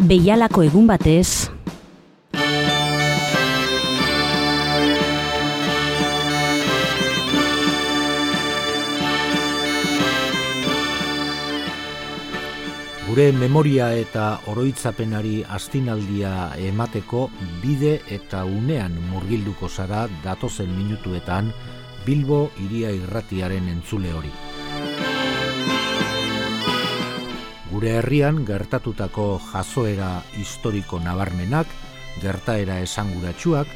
Beialako 0.00 0.62
egun 0.64 0.86
batez, 0.88 1.50
Gure 13.10 13.26
memoria 13.34 13.90
eta 13.98 14.38
oroitzapenari 14.48 15.42
astinaldia 15.56 16.52
emateko 16.62 17.26
bide 17.60 17.98
eta 18.08 18.44
unean 18.46 18.94
murgilduko 19.10 19.68
zara 19.68 20.06
datozen 20.24 20.70
minutuetan 20.78 21.50
Bilbo 22.06 22.46
iria 22.68 22.94
irratiaren 22.94 23.68
entzule 23.68 24.14
hori. 24.14 24.32
Gure 27.80 27.94
herrian 27.96 28.42
gertatutako 28.44 29.38
jazoera 29.40 30.18
historiko 30.36 30.98
nabarmenak, 31.00 31.70
gertaera 32.20 32.74
esanguratsuak, 32.84 33.70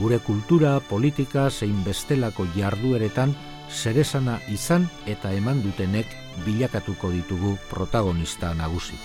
gure 0.00 0.16
kultura, 0.24 0.78
politika 0.80 1.50
zein 1.50 1.82
bestelako 1.84 2.46
jardueretan 2.54 3.34
zeresana 3.68 4.38
izan 4.48 4.88
eta 5.04 5.34
eman 5.36 5.60
dutenek 5.60 6.16
bilakatuko 6.46 7.10
ditugu 7.12 7.58
protagonista 7.68 8.54
nagusi. 8.56 8.96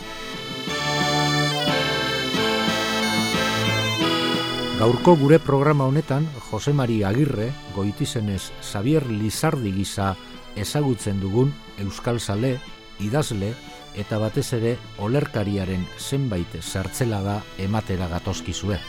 Gaurko 4.79 5.17
gure 5.19 5.43
programa 5.43 5.91
honetan, 5.91 6.31
Jose 6.47 6.71
Mari 6.71 7.01
Agirre, 7.03 7.51
goitizenez 7.75 8.53
Xavier 8.63 9.11
Lizardi 9.11 9.75
gisa 9.75 10.13
ezagutzen 10.55 11.19
dugun 11.19 11.51
Euskal 11.83 12.21
Sale, 12.23 12.61
idazle 13.03 13.51
eta 13.97 14.19
batez 14.21 14.51
ere 14.53 14.77
olerkariaren 15.01 15.85
zenbait 15.97 16.59
zertzela 16.61 17.41
ematera 17.57 18.07
gatozkizue. 18.07 18.79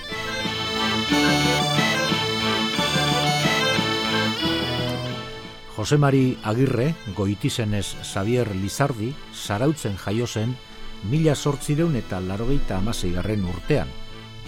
Jose 5.79 5.97
Mari 5.97 6.37
Agirre, 6.43 6.95
goitizenez 7.15 7.95
Xavier 8.03 8.55
Lizardi, 8.57 9.15
zarautzen 9.33 9.97
jaio 9.97 10.27
zen, 10.27 10.57
mila 11.05 11.37
sortzireun 11.37 11.95
eta 11.97 12.19
larogeita 12.21 12.79
amasei 12.79 13.13
urtean, 13.15 13.89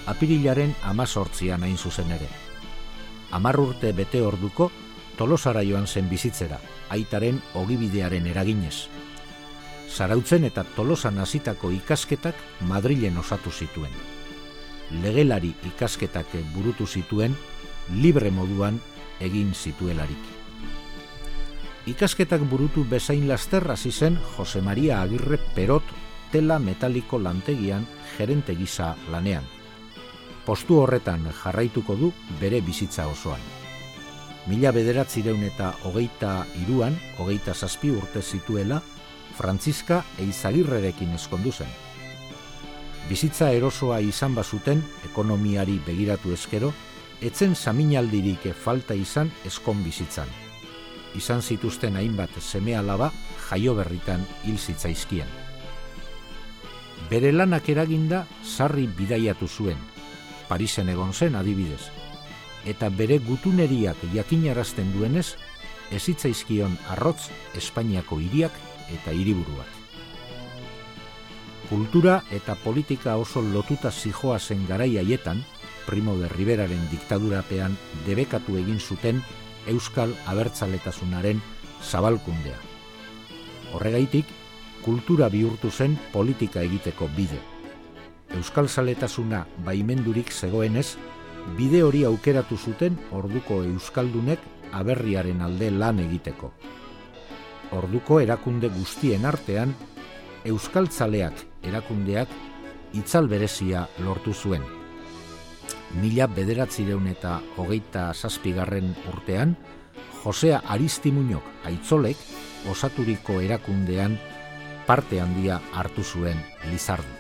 apirilaren 0.07 0.75
amazortzian 0.83 1.63
hain 1.63 1.79
zuzen 1.79 2.11
ere. 2.11 2.29
Amar 3.31 3.61
urte 3.61 3.93
bete 3.93 4.21
orduko, 4.21 4.73
tolosara 5.17 5.63
joan 5.63 5.87
zen 5.87 6.09
bizitzera, 6.09 6.59
aitaren 6.91 7.41
ogibidearen 7.55 8.27
eraginez. 8.27 8.89
Zarautzen 9.91 10.45
eta 10.47 10.65
tolosan 10.77 11.19
hasitako 11.19 11.71
ikasketak 11.75 12.35
Madrilen 12.69 13.19
osatu 13.19 13.51
zituen. 13.51 13.93
Legelari 15.03 15.55
ikasketak 15.67 16.37
burutu 16.55 16.87
zituen, 16.87 17.37
libre 17.91 18.31
moduan 18.31 18.81
egin 19.21 19.55
zituelarik. 19.55 20.23
Ikasketak 21.91 22.43
burutu 22.51 22.85
bezain 22.85 23.27
laster 23.29 23.67
hasi 23.71 23.91
zen 23.91 24.19
Jose 24.37 24.61
Maria 24.61 25.03
Agirre 25.03 25.39
Perot 25.55 25.83
tela 26.31 26.59
metaliko 26.59 27.19
lantegian 27.19 27.87
gerente 28.17 28.55
gisa 28.55 28.95
lanean. 29.11 29.45
Postu 30.47 30.79
horretan 30.81 31.27
jarraituko 31.43 31.97
du 31.97 32.13
bere 32.41 32.61
bizitza 32.61 33.07
osoan. 33.07 33.41
Mila 34.47 34.73
bederatzireun 34.73 35.43
eta 35.45 35.75
hogeita 35.85 36.47
iruan, 36.63 36.97
hogeita 37.19 37.55
zazpi 37.55 37.91
urte 37.91 38.23
zituela, 38.23 38.81
Frantziska 39.39 40.03
eizagirrerekin 40.19 41.15
eskondu 41.17 41.53
zen. 41.53 41.71
Bizitza 43.09 43.51
erosoa 43.53 44.01
izan 44.01 44.35
bazuten 44.35 44.85
ekonomiari 45.11 45.81
begiratu 45.87 46.33
eskero, 46.33 46.73
etzen 47.21 47.55
saminaldirik 47.55 48.53
falta 48.55 48.95
izan 48.95 49.33
eskon 49.45 49.83
bizitzan 49.85 50.29
izan 51.15 51.43
zituzten 51.43 51.97
hainbat 51.97 52.31
seme 52.41 52.77
alaba 52.77 53.11
jaio 53.49 53.75
berritan 53.75 54.25
hil 54.45 54.59
zitzaizkien. 54.59 55.27
Bere 57.11 57.33
lanak 57.33 57.69
eraginda 57.69 58.27
sarri 58.45 58.87
bidaiatu 58.87 59.49
zuen, 59.49 59.79
Parisen 60.49 60.89
egon 60.91 61.13
zen 61.13 61.37
adibidez, 61.39 61.91
eta 62.67 62.91
bere 62.91 63.19
gutuneriak 63.19 63.97
jakinarazten 64.15 64.93
duenez, 64.95 65.35
ezitzaizkion 65.91 66.77
arrotz 66.91 67.31
Espainiako 67.59 68.21
hiriak 68.21 68.53
eta 68.99 69.13
hiriburuak. 69.13 69.79
Kultura 71.71 72.25
eta 72.35 72.57
politika 72.59 73.17
oso 73.17 73.43
lotuta 73.43 73.91
zijoa 73.91 74.39
zen 74.39 74.67
garai 74.67 74.97
haietan, 74.99 75.45
Primo 75.87 76.17
de 76.19 76.29
Riberaren 76.29 76.83
diktadurapean 76.91 77.77
debekatu 78.07 78.57
egin 78.59 78.81
zuten 78.81 79.23
euskal 79.67 80.13
abertzaletasunaren 80.27 81.41
zabalkundea. 81.83 82.59
Horregaitik, 83.73 84.27
kultura 84.85 85.29
bihurtu 85.29 85.71
zen 85.71 85.97
politika 86.13 86.63
egiteko 86.63 87.09
bide. 87.17 87.39
Euskal 88.37 88.69
zaletasuna 88.69 89.47
baimendurik 89.65 90.31
zegoenez, 90.33 90.97
bide 91.57 91.83
hori 91.83 92.05
aukeratu 92.05 92.57
zuten 92.57 92.99
orduko 93.11 93.63
euskaldunek 93.65 94.43
aberriaren 94.73 95.41
alde 95.43 95.71
lan 95.71 95.99
egiteko. 95.99 96.53
Orduko 97.77 98.21
erakunde 98.21 98.69
guztien 98.69 99.25
artean, 99.25 99.77
euskaltzaleak 100.45 101.47
erakundeak 101.63 102.29
itzal 102.99 103.29
berezia 103.29 103.87
lortu 104.03 104.35
zuen 104.35 104.65
mila 105.99 106.27
bederatzireun 106.31 107.09
eta 107.11 107.41
hogeita 107.59 108.11
zazpigarren 108.15 108.95
urtean, 109.11 109.57
Josea 110.23 110.61
Aristimuñok 110.69 111.67
aitzolek 111.67 112.17
osaturiko 112.71 113.41
erakundean 113.41 114.19
parte 114.87 115.21
handia 115.21 115.61
hartu 115.75 116.05
zuen 116.05 116.39
Lizardik. 116.71 117.17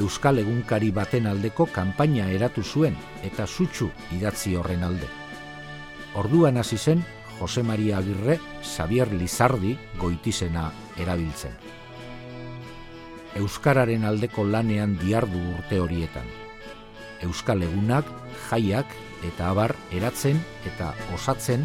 Euskal 0.00 0.40
egunkari 0.40 0.90
baten 0.90 1.26
aldeko 1.28 1.66
kanpaina 1.72 2.30
eratu 2.32 2.62
zuen 2.64 2.96
eta 3.22 3.46
sutsu 3.46 3.90
idatzi 4.16 4.56
horren 4.56 4.82
alde. 4.84 5.08
Orduan 6.16 6.56
hasi 6.56 6.78
zen 6.78 7.04
Jose 7.42 7.64
Maria 7.66 7.98
Agirre 7.98 8.38
Xavier 8.62 9.10
Lizardi 9.10 9.74
goitizena 9.98 10.68
erabiltzen. 11.02 11.58
Euskararen 13.42 14.06
aldeko 14.06 14.46
lanean 14.46 14.94
diardu 15.02 15.42
urte 15.56 15.82
horietan 15.82 16.30
euskal 17.22 17.62
egunak, 17.62 18.06
jaiak 18.50 18.90
eta 19.26 19.50
abar 19.50 19.74
eratzen 19.94 20.40
eta 20.68 20.92
osatzen 21.14 21.64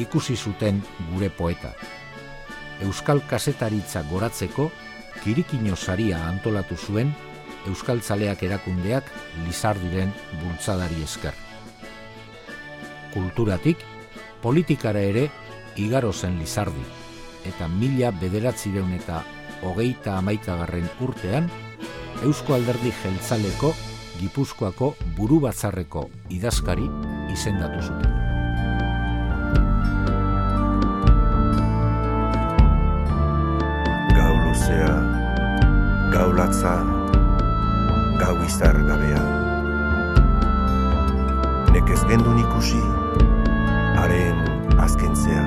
ikusi 0.00 0.36
zuten 0.36 0.80
gure 1.12 1.28
poeta. 1.30 1.72
Euskal 2.82 3.22
kasetaritza 3.28 4.02
goratzeko 4.10 4.70
kirikino 5.22 5.76
saria 5.76 6.24
antolatu 6.28 6.76
zuen 6.76 7.12
Euskal 7.68 8.00
Tzaleak 8.02 8.42
erakundeak 8.42 9.06
lizardiren 9.46 10.10
bultzadari 10.40 11.04
esker. 11.04 11.36
Kulturatik, 13.12 13.84
politikara 14.42 15.00
ere 15.00 15.28
igaro 15.76 16.12
zen 16.12 16.38
lizardi, 16.38 16.84
eta 17.48 17.68
mila 17.68 18.10
bederatzireun 18.20 18.92
eta 18.98 19.22
hogeita 19.62 20.18
amaikagarren 20.18 20.90
urtean, 21.00 21.48
Eusko 22.22 22.54
Alderdi 22.54 22.92
Jeltzaleko 23.02 23.72
Gipuzkoako 24.20 24.92
buru 25.16 25.40
batzarreko 25.42 26.04
idazkari 26.30 26.84
izendatu 27.32 27.80
zuten. 27.82 28.12
Gau 34.14 34.34
luzea, 34.44 34.92
gau 36.14 36.28
latza, 36.36 36.76
gau 38.22 38.36
izar 38.46 38.78
gabea. 38.86 39.24
Nekez 41.72 42.02
gendun 42.06 42.38
ikusi, 42.44 42.82
haren 44.02 44.36
azkentzea. 44.82 45.44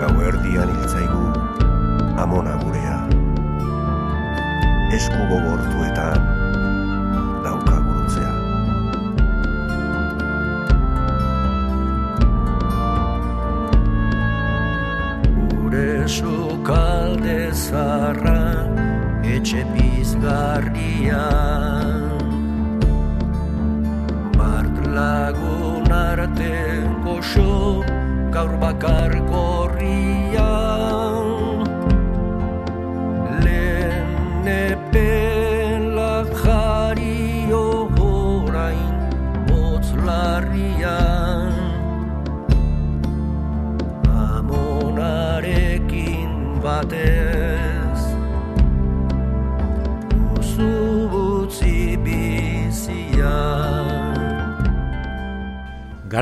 Gau 0.00 0.14
erdian 0.28 0.72
hiltzaigu, 0.76 1.26
amona 2.20 2.56
gurea. 2.64 2.98
Esku 4.96 5.22
gogortuetan, 5.32 6.36
zarra 17.56 18.68
etxe 19.24 19.64
pizgarria 19.72 21.55
arte 26.36 26.84
goxo 27.04 27.82
gaur 28.30 28.52
bakar 28.60 29.12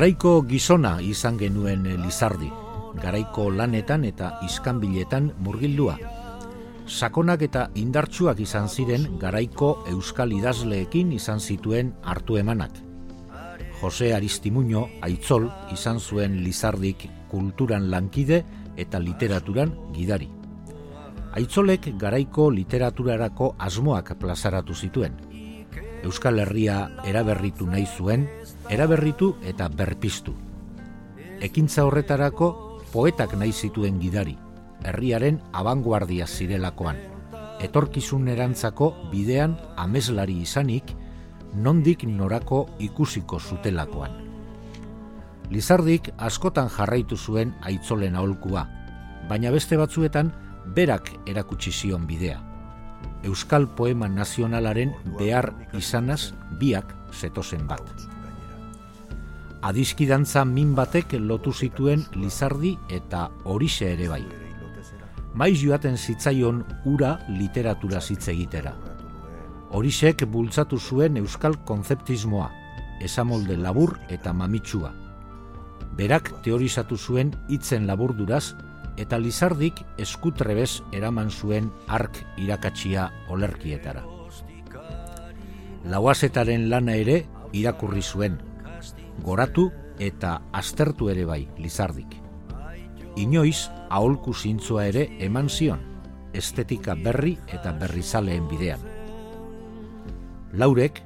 Garaiko 0.05 0.43
gizona 0.45 0.89
izan 1.01 1.39
genuen 1.41 1.87
Lizardi, 1.97 2.45
garaiko 3.01 3.47
lanetan 3.49 4.03
eta 4.05 4.27
iskanbiletan 4.45 5.31
murgildua. 5.41 5.95
Sakonak 6.85 7.41
eta 7.47 7.63
indartsuak 7.81 8.43
izan 8.45 8.69
ziren 8.69 9.07
garaiko 9.17 9.71
euskal 9.89 10.35
idazleekin 10.37 11.15
izan 11.17 11.41
zituen 11.41 11.89
hartu 12.03 12.37
emanak. 12.37 12.77
Jose 13.81 14.11
Aristimuño 14.13 14.85
Aitzol 15.01 15.49
izan 15.73 15.97
zuen 15.99 16.37
Lizardik 16.43 17.07
kulturan 17.31 17.89
lankide 17.89 18.43
eta 18.77 19.01
literaturan 19.01 19.73
gidari. 19.97 20.29
Aitzolek 21.33 21.95
garaiko 21.97 22.51
literaturarako 22.53 23.55
asmoak 23.57 24.13
plazaratu 24.21 24.77
zituen. 24.77 25.17
Euskal 26.05 26.37
Herria 26.45 26.91
eraberritu 27.09 27.65
nahi 27.65 27.87
zuen, 27.89 28.29
eraberritu 28.69 29.35
eta 29.45 29.67
berpiztu. 29.69 30.33
Ekintza 31.41 31.85
horretarako 31.85 32.81
poetak 32.93 33.35
nahi 33.37 33.51
zituen 33.51 33.99
gidari, 33.99 34.37
herriaren 34.83 35.41
abanguardia 35.53 36.27
zirelakoan. 36.27 36.97
Etorkizun 37.63 38.27
erantzako 38.27 38.93
bidean 39.11 39.57
ameslari 39.77 40.39
izanik, 40.41 40.95
nondik 41.55 42.03
norako 42.03 42.65
ikusiko 42.79 43.39
zutelakoan. 43.39 44.21
Lizardik 45.49 46.09
askotan 46.17 46.69
jarraitu 46.69 47.17
zuen 47.17 47.53
aitzolen 47.61 48.15
aholkua, 48.15 48.65
baina 49.29 49.51
beste 49.53 49.77
batzuetan 49.77 50.33
berak 50.75 51.11
erakutsi 51.29 51.71
zion 51.71 52.07
bidea. 52.07 52.41
Euskal 53.25 53.67
Poema 53.77 54.07
Nazionalaren 54.09 54.93
behar 55.19 55.53
izanaz 55.73 56.33
biak 56.59 56.93
zetozen 57.13 57.67
bat. 57.67 58.14
Adiskidantza 59.61 60.45
min 60.45 60.75
batek 60.75 61.13
lotu 61.19 61.53
zituen 61.53 62.03
Lizardi 62.15 62.77
eta 62.89 63.29
Horixe 63.43 63.93
ere 63.93 64.09
bai. 64.09 64.23
Maiz 65.35 65.59
joaten 65.59 65.97
zitzaion 65.97 66.63
ura 66.85 67.17
literatura 67.27 67.99
zitze 68.01 68.31
egitera. 68.31 68.75
Horixek 69.75 70.23
bultzatu 70.31 70.77
zuen 70.79 71.17
euskal 71.19 71.57
konzeptismoa, 71.67 72.51
esamolde 73.03 73.57
labur 73.57 73.97
eta 74.09 74.31
mamitsua. 74.33 74.93
Berak 75.97 76.31
teorizatu 76.43 76.97
zuen 76.97 77.33
hitzen 77.49 77.87
laburduraz 77.87 78.55
eta 78.97 79.19
Lizardik 79.19 79.81
eskutrebez 79.99 80.81
eraman 80.95 81.31
zuen 81.31 81.67
ark 81.87 82.21
irakatsia 82.39 83.09
olerkietara. 83.27 84.05
Lauazetaren 85.91 86.69
lana 86.69 86.95
ere 86.95 87.25
irakurri 87.53 88.01
zuen, 88.01 88.39
goratu 89.23 89.69
eta 89.99 90.41
aztertu 90.51 91.09
ere 91.09 91.25
bai 91.25 91.47
Lizardik. 91.57 92.17
Inoiz 93.15 93.69
aholku 93.89 94.33
zintzoa 94.33 94.87
ere 94.91 95.05
eman 95.23 95.49
zion, 95.49 95.79
estetika 96.33 96.95
berri 96.95 97.37
eta 97.47 97.71
berrizaleen 97.79 98.47
bidean. 98.51 98.83
Laurek 100.53 101.01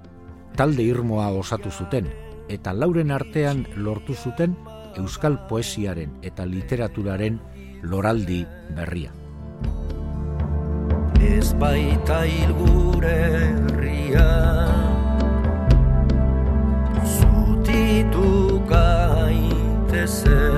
talde 0.58 0.84
irmoa 0.84 1.30
osatu 1.38 1.72
zuten 1.72 2.10
eta 2.50 2.74
lauren 2.74 3.12
artean 3.12 3.66
lortu 3.78 4.16
zuten 4.16 4.58
euskal 4.98 5.38
poesiaren 5.48 6.18
eta 6.26 6.46
literaturaren 6.50 7.40
loraldi 7.84 8.42
berria. 8.76 9.14
Ez 11.20 11.54
baita 11.62 12.24
ilgure 12.26 13.16
herria 13.38 14.89
gaitezen 20.10 20.50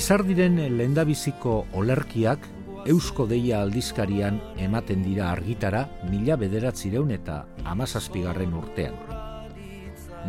Lizardiren 0.00 0.54
lehendabiziko 0.78 1.66
olerkiak 1.76 2.46
Eusko 2.88 3.26
Deia 3.28 3.58
aldizkarian 3.60 4.38
ematen 4.64 5.02
dira 5.04 5.26
argitara 5.28 5.82
mila 6.08 6.38
bederatzireun 6.40 7.10
eta 7.12 7.34
amazazpigarren 7.68 8.54
urtean. 8.56 8.94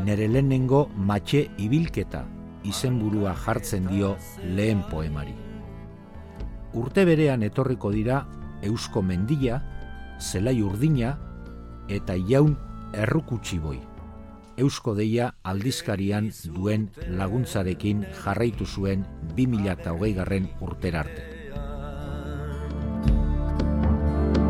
Nere 0.03 0.27
lehenengo 0.27 0.81
matxe 1.11 1.45
ibilketa 1.67 2.25
izenburua 2.67 3.31
jartzen 3.45 3.87
dio 3.87 4.09
lehen 4.43 4.83
poemari. 4.91 5.37
Urte 6.75 7.07
berean 7.07 7.47
etorriko 7.47 7.93
dira 7.95 8.25
Eusko 8.67 8.99
Mendia, 9.01 9.61
Zelai 10.19 10.57
Urdina 10.67 11.13
eta 11.87 12.19
Jaun 12.27 12.57
Errukutxiboi. 12.91 13.79
Eusko 14.61 14.93
Deia 14.93 15.31
aldizkarian 15.41 16.27
duen 16.53 16.83
laguntzarekin 17.17 18.03
jarraitu 18.21 18.67
zuen 18.69 19.05
2008 19.37 20.13
garren 20.19 20.49
urterarte. 20.61 21.23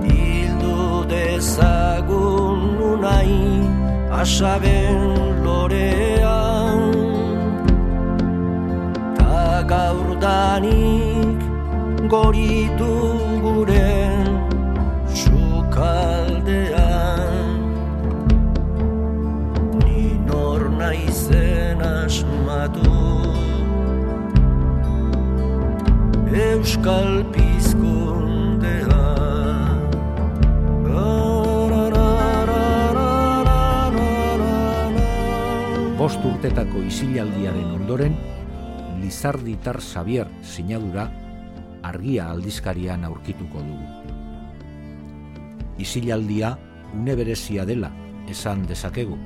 Hildu 0.03 1.07
dezagun 1.13 2.75
unai 2.91 3.31
asaben 4.21 4.99
lorean 5.47 6.83
Ta 9.15 9.63
gaurdanik 9.71 11.47
goritu 12.11 12.93
gure 13.47 14.10
Euskal 26.81 27.21
pizkundea 27.29 29.01
Bost 35.99 36.25
urtetako 36.25 36.81
isilaldiaren 36.81 37.69
ondoren, 37.75 38.17
Lizarditar 38.97 39.77
Xavier 39.77 40.25
sinadura 40.41 41.05
argia 41.85 42.31
aldizkarian 42.33 43.05
aurkituko 43.05 43.61
dugu. 43.61 44.17
Isilaldia 45.77 46.55
une 46.97 47.13
berezia 47.13 47.69
dela, 47.69 47.93
esan 48.25 48.65
dezakegu. 48.65 49.21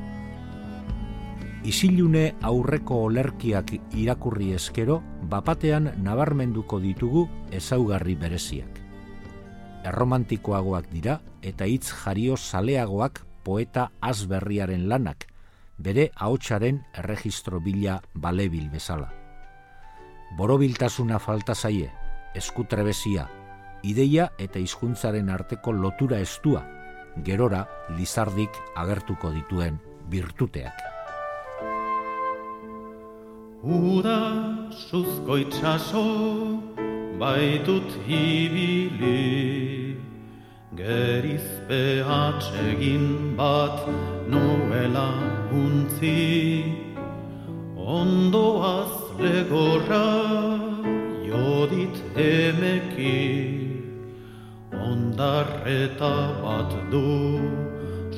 Isilune 1.63 2.33
aurreko 2.43 3.05
olerkiak 3.07 3.77
irakurri 3.95 4.51
eskero, 4.59 4.99
bapatean 5.29 5.91
nabarmenduko 6.03 6.79
ditugu 6.79 7.27
ezaugarri 7.51 8.15
bereziak. 8.15 8.81
Erromantikoagoak 9.85 10.89
dira 10.93 11.19
eta 11.45 11.67
hitz 11.69 11.91
jario 11.91 12.37
zaleagoak 12.37 13.21
poeta 13.45 13.91
azberriaren 14.01 14.87
lanak, 14.89 15.27
bere 15.77 16.09
ahotsaren 16.15 16.81
erregistro 16.97 17.59
bila 17.59 17.99
balebil 18.13 18.69
bezala. 18.73 19.11
Borobiltasuna 20.37 21.19
falta 21.19 21.55
zaie, 21.55 21.91
eskutrebezia, 22.35 23.27
ideia 23.83 24.31
eta 24.41 24.59
hizkuntzaren 24.59 25.29
arteko 25.29 25.71
lotura 25.71 26.19
estua, 26.19 26.65
gerora 27.23 27.65
lizardik 27.95 28.57
agertuko 28.75 29.31
dituen 29.31 29.79
birtuteak. 30.09 30.94
Uda 33.65 34.69
suzko 34.69 35.41
itxaso 35.41 36.05
baitut 37.17 37.89
ibili 38.07 39.97
Gerizpe 40.77 42.05
atsegin 42.05 43.35
bat 43.35 43.87
nuela 44.29 45.09
untzi 45.49 46.77
Ondoaz 47.75 48.93
legorra 49.17 50.05
jodit 51.25 51.97
emeki 52.13 53.17
ondarreta 54.77 56.15
bat 56.45 56.71
du 56.91 57.09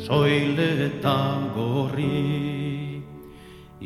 soile 0.03 0.69
eta 0.91 1.19
gorri 1.55 2.56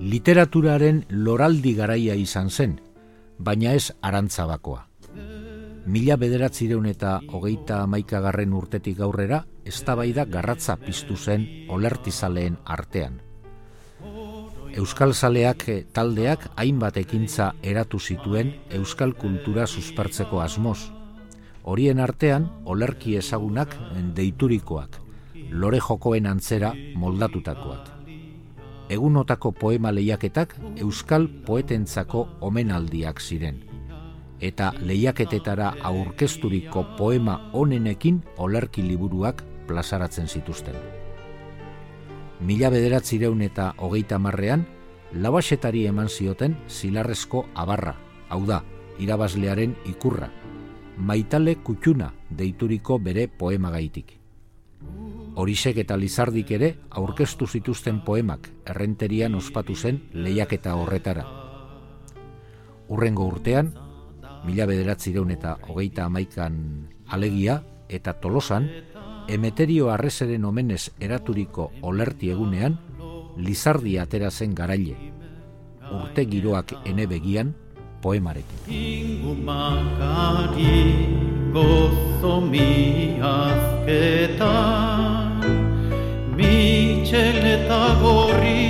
Literaturaren 0.08 1.02
loraldi 1.10 1.74
garaia 1.76 2.14
izan 2.16 2.48
zen, 2.50 2.78
baina 3.38 3.74
ez 3.76 3.92
arantzabakoa. 4.02 4.86
Mila 5.88 6.16
bederatzireun 6.20 6.88
eta 6.90 7.18
hogeita 7.28 7.82
amaikagarren 7.84 8.56
urtetik 8.56 9.00
aurrera, 9.04 9.44
eztabaida 9.64 10.24
garratza 10.24 10.76
piztu 10.80 11.16
zen 11.16 11.46
olertizaleen 11.68 12.58
artean. 12.64 13.27
Euskal 14.78 15.12
Zaleak 15.14 15.64
taldeak 15.92 16.44
hainbat 16.56 16.96
ekintza 17.00 17.52
eratu 17.62 17.98
zituen 17.98 18.52
euskal 18.78 19.14
kultura 19.18 19.66
suspertzeko 19.66 20.40
asmoz, 20.40 20.78
horien 21.64 21.98
artean 22.00 22.46
olerki 22.64 23.16
ezagunak 23.18 23.74
deiturikoak, 24.14 25.00
lore 25.50 25.80
jokoen 25.80 26.26
antzera 26.26 26.72
moldatutakoak. 26.94 27.90
Egunotako 28.88 29.52
poema 29.52 29.90
lehiaketak 29.92 30.54
euskal 30.76 31.28
poetentzako 31.46 32.28
omenaldiak 32.40 33.20
ziren, 33.20 33.58
eta 34.40 34.70
lehiaketetara 34.80 35.74
aurkezturiko 35.90 36.86
poema 36.96 37.40
onenekin 37.52 38.22
olerki 38.36 38.86
liburuak 38.86 39.44
plazaratzen 39.66 40.28
zituzten. 40.28 40.97
Mila 42.38 42.68
bederatzireun 42.70 43.40
eta 43.42 43.72
hogeita 43.82 44.18
marrean, 44.22 44.62
labasetari 45.12 45.86
eman 45.90 46.08
zioten 46.08 46.54
zilarrezko 46.70 47.48
abarra, 47.54 47.96
hau 48.30 48.44
da, 48.46 48.60
irabazlearen 49.02 49.74
ikurra, 49.90 50.28
maitale 50.96 51.56
kutxuna 51.66 52.12
deituriko 52.30 52.98
bere 53.02 53.26
poema 53.28 53.72
gaitik. 53.74 54.14
Horisek 55.38 55.80
eta 55.82 55.96
Lizardik 55.98 56.50
ere 56.54 56.68
aurkeztu 57.00 57.46
zituzten 57.46 58.00
poemak 58.06 58.48
errenterian 58.66 59.34
ospatu 59.38 59.74
zen 59.74 60.00
lehiaketa 60.12 60.74
horretara. 60.78 61.24
Urrengo 62.88 63.26
urtean, 63.26 63.72
mila 64.46 64.66
bederatzireun 64.66 65.30
eta 65.34 65.56
hogeita 65.66 66.06
amaikan 66.06 66.56
alegia 67.06 67.62
eta 67.88 68.14
tolosan, 68.22 68.70
emeterio 69.28 69.90
arrezeren 69.92 70.44
omenez 70.44 70.90
eraturiko 71.00 71.70
olerti 71.82 72.30
egunean, 72.34 72.78
Lizardi 73.38 73.98
atera 74.02 74.30
zen 74.30 74.54
garaile. 74.54 74.96
Urte 75.94 76.24
giroak 76.26 76.72
ene 76.84 77.06
begian, 77.06 77.54
poemarekin. 78.02 78.58
Ingumakari 78.66 80.74
gozo 81.52 82.40
mi 82.40 83.20
azketan 83.22 85.40
Mitxel 86.38 87.44
eta 87.54 87.82
gorri 88.02 88.62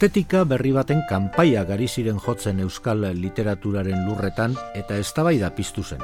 Estetika 0.01 0.39
berri 0.49 0.71
baten 0.73 1.03
kanpaia 1.05 1.61
gari 1.61 1.85
ziren 1.85 2.17
jotzen 2.17 2.57
euskal 2.63 3.03
literaturaren 3.13 4.07
lurretan 4.07 4.55
eta 4.73 4.97
eztabaida 4.97 5.51
piztu 5.53 5.83
zen 5.85 6.01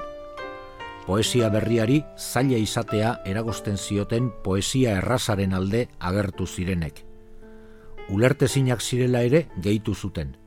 poesia 1.08 1.50
berriari 1.50 2.04
zaila 2.13 2.60
izatea 2.62 3.16
eragosten 3.25 3.82
zioten 3.82 4.30
poesia 4.44 5.00
errazaren 5.00 5.58
alde 5.58 5.88
agertu 5.98 6.46
zirenek. 6.46 7.01
Ulertezinak 8.13 8.86
zirela 8.86 9.24
ere 9.25 9.48
gehitu 9.58 9.96
zuten. 9.96 10.38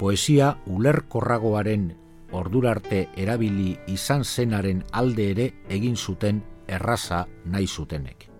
Poesia 0.00 0.56
ulerkorragoaren 0.66 1.92
ordurarte 2.32 3.06
erabili 3.14 3.78
izan 3.86 4.24
zenaren 4.24 4.82
alde 4.90 5.30
ere 5.30 5.50
egin 5.68 5.94
zuten 5.94 6.42
erraza 6.66 7.28
nahi 7.44 7.70
zutenek. 7.70 8.30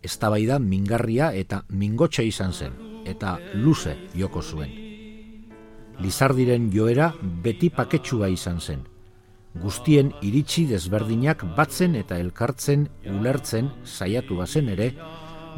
Eztabaida 0.00 0.58
mingarria 0.58 1.34
eta 1.34 1.66
mingotxe 1.68 2.24
izan 2.24 2.54
zen, 2.54 2.87
eta 3.08 3.38
luze 3.54 3.96
joko 4.14 4.42
zuen. 4.42 4.70
Lizardiren 5.98 6.70
joera 6.70 7.12
beti 7.42 7.70
paketsua 7.74 8.28
izan 8.30 8.60
zen, 8.60 8.84
guztien 9.58 10.12
iritsi 10.22 10.66
desberdinak 10.70 11.42
batzen 11.56 11.96
eta 11.98 12.18
elkartzen 12.20 12.86
ulertzen 13.18 13.72
saiatu 13.84 14.36
bazen 14.38 14.68
ere, 14.74 14.92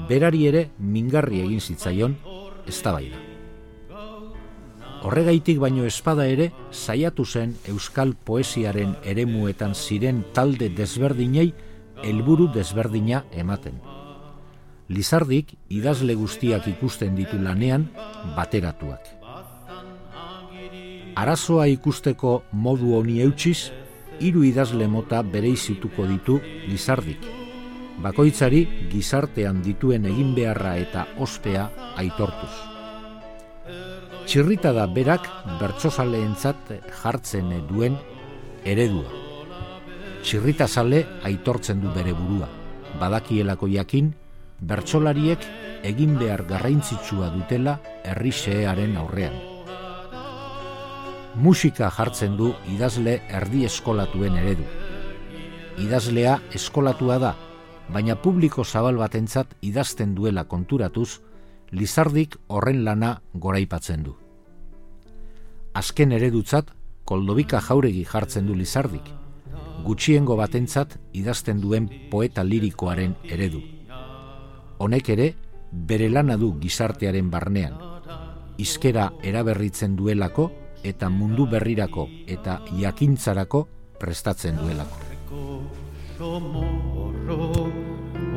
berari 0.08 0.46
ere 0.48 0.68
mingarri 0.78 1.42
egin 1.44 1.60
zitzaion 1.60 2.16
eztabaida. 2.70 3.20
Horregaitik 5.00 5.58
baino 5.60 5.86
espada 5.88 6.26
ere 6.28 6.50
saiatu 6.70 7.24
zen 7.24 7.54
euskal 7.72 8.12
poesiaren 8.14 8.96
eremuetan 9.04 9.72
ziren 9.74 10.24
talde 10.36 10.68
desberdinei 10.76 11.52
helburu 12.04 12.50
desberdina 12.52 13.24
ematen. 13.32 13.80
Lizardik 14.90 15.52
idazle 15.70 16.16
guztiak 16.18 16.64
ikusten 16.66 17.14
ditu 17.14 17.36
lanean 17.38 17.84
bateratuak. 18.34 19.04
Arazoa 21.20 21.68
ikusteko 21.70 22.32
modu 22.64 22.96
honi 22.98 23.20
eutxiz, 23.22 23.70
hiru 24.18 24.42
idazle 24.48 24.88
mota 24.90 25.20
bereizituko 25.22 26.08
ditu 26.10 26.40
gizardik. 26.66 27.22
Bakoitzari 28.02 28.64
gizartean 28.90 29.60
dituen 29.62 30.08
egin 30.10 30.32
beharra 30.34 30.74
eta 30.82 31.04
ospea 31.22 31.68
aitortuz. 32.02 32.50
Txirrita 34.26 34.72
da 34.74 34.88
berak 34.90 35.28
bertsozaleentzat 35.60 36.72
jartzen 37.02 37.52
duen 37.68 37.94
eredua. 38.64 39.06
Txirrita 40.24 40.66
zale 40.66 41.04
aitortzen 41.30 41.78
du 41.84 41.94
bere 41.94 42.16
burua. 42.16 42.48
Badakielako 42.98 43.68
jakin, 43.70 44.10
bertsolariek 44.60 45.44
egin 45.88 46.18
behar 46.20 46.44
garraintzitsua 46.48 47.30
dutela 47.32 47.78
herri 48.04 48.32
xehearen 48.32 48.96
aurrean. 49.00 49.36
Musika 51.40 51.88
jartzen 51.94 52.36
du 52.36 52.52
idazle 52.68 53.20
erdi 53.28 53.64
eskolatuen 53.64 54.36
eredu. 54.36 54.66
Idazlea 55.80 56.40
eskolatua 56.54 57.18
da, 57.22 57.34
baina 57.88 58.16
publiko 58.20 58.64
zabal 58.64 58.98
batentzat 59.00 59.54
idazten 59.62 60.14
duela 60.14 60.44
konturatuz, 60.44 61.20
Lizardik 61.70 62.34
horren 62.48 62.82
lana 62.84 63.20
goraipatzen 63.32 64.02
du. 64.02 64.16
Azken 65.72 66.10
eredutzat, 66.12 66.72
koldobika 67.06 67.60
jauregi 67.62 68.02
jartzen 68.04 68.50
du 68.50 68.58
Lizardik, 68.58 69.06
gutxiengo 69.86 70.34
batentzat 70.36 70.98
idazten 71.14 71.60
duen 71.62 71.86
poeta 72.10 72.42
lirikoaren 72.42 73.14
eredu. 73.22 73.79
Honek 74.80 75.08
ere, 75.12 75.34
bere 75.70 76.08
lana 76.08 76.36
du 76.40 76.54
gizartearen 76.60 77.28
barnean, 77.30 77.74
izkera 78.56 79.10
eraberritzen 79.22 79.96
duelako 79.96 80.50
eta 80.84 81.08
mundu 81.12 81.46
berrirako 81.50 82.08
eta 82.26 82.60
jakintzarako 82.80 83.66
prestatzen 84.00 84.56
duelako. 84.56 84.96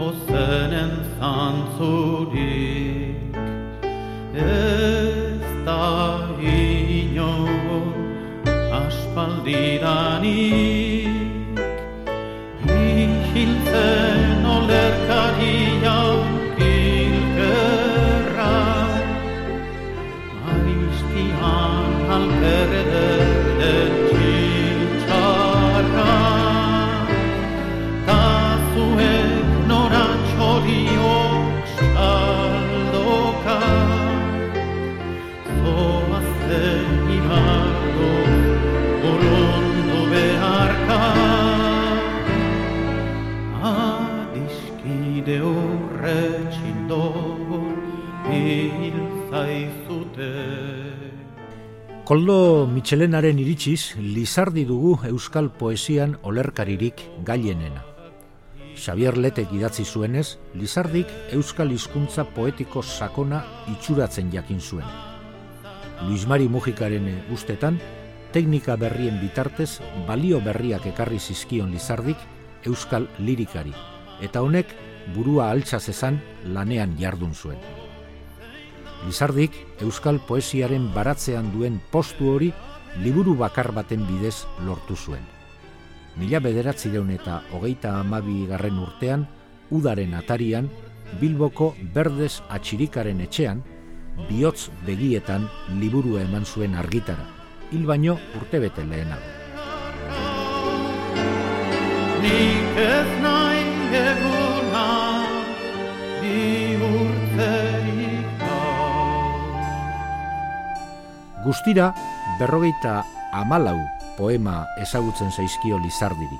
Ozenen 0.03 0.91
zantzurik 1.19 3.35
Ez 4.33 5.41
da 5.65 6.29
inon 6.41 7.93
aspaldidanik 8.81 11.59
Ihiltzen 12.67 14.45
olerkaria 14.57 15.72
Aiztian 22.13 22.21
alperder 22.21 23.21
txitsarra 24.09 25.37
Ta 28.07 28.25
zuek 28.73 29.47
nora 29.69 30.05
txoriok 30.27 31.71
saldoka 31.77 33.59
Zoazten 35.57 36.91
imardo 37.17 38.11
bolondo 39.01 39.99
beharka 40.13 41.01
Adiskide 43.73 45.37
horre 45.47 46.21
txindor 46.53 47.77
hil 48.29 49.01
zaizute 49.31 50.62
Koldo 52.03 52.67
Michelenaren 52.67 53.37
iritsiz, 53.39 53.95
Lizardi 53.95 54.65
dugu 54.67 54.97
euskal 55.07 55.45
poesian 55.55 56.17
olerkaririk 56.27 56.99
gailenena. 57.23 57.79
Xavier 58.75 59.15
Letek 59.15 59.53
idatzi 59.55 59.85
zuenez, 59.87 60.35
Lizardik 60.59 61.07
euskal 61.31 61.71
hizkuntza 61.71 62.25
poetiko 62.35 62.83
sakona 62.83 63.39
itxuratzen 63.71 64.33
jakin 64.33 64.59
zuen. 64.59 64.89
Luis 66.03 66.25
Mari 66.27 66.49
Mujikaren 66.51 67.07
ustetan, 67.31 67.79
teknika 68.35 68.75
berrien 68.75 69.21
bitartez 69.21 69.77
balio 70.05 70.41
berriak 70.43 70.89
ekarri 70.91 71.21
zizkion 71.23 71.71
Lizardik 71.71 72.19
euskal 72.67 73.07
lirikari, 73.19 73.71
eta 74.19 74.43
honek 74.43 74.75
burua 75.15 75.47
altsa 75.55 75.79
zezan 75.79 76.19
lanean 76.51 76.99
jardun 76.99 77.31
zuen. 77.31 77.82
Lizardik 79.03 79.55
euskal 79.83 80.21
poesiaren 80.27 80.85
baratzean 80.95 81.49
duen 81.51 81.79
postu 81.91 82.29
hori 82.31 82.53
liburu 83.03 83.35
bakar 83.35 83.71
baten 83.75 84.05
bidez 84.07 84.45
lortu 84.65 84.95
zuen. 84.95 85.23
Mila 86.15 86.39
bederatzireun 86.39 87.09
eta 87.11 87.41
hogeita 87.51 87.97
amabi 87.99 88.45
garren 88.47 88.79
urtean, 88.79 89.27
udaren 89.71 90.13
atarian, 90.13 90.69
Bilboko 91.19 91.73
berdez 91.93 92.41
atxirikaren 92.49 93.19
etxean, 93.21 93.61
bihotz 94.29 94.69
begietan 94.87 95.47
liburua 95.81 96.23
eman 96.23 96.45
zuen 96.45 96.75
argitara, 96.75 97.27
hil 97.71 97.85
baino 97.89 98.17
urtebete 98.39 98.85
lehenago. 98.85 99.29
Nik 102.23 102.81
ez 102.87 103.09
nahi 103.21 104.32
Guztira, 111.43 111.91
berrogeita 112.39 113.03
amalau 113.35 113.75
poema 114.15 114.63
ezagutzen 114.79 115.31
zaizkio 115.31 115.75
Lizardiri. 115.83 116.37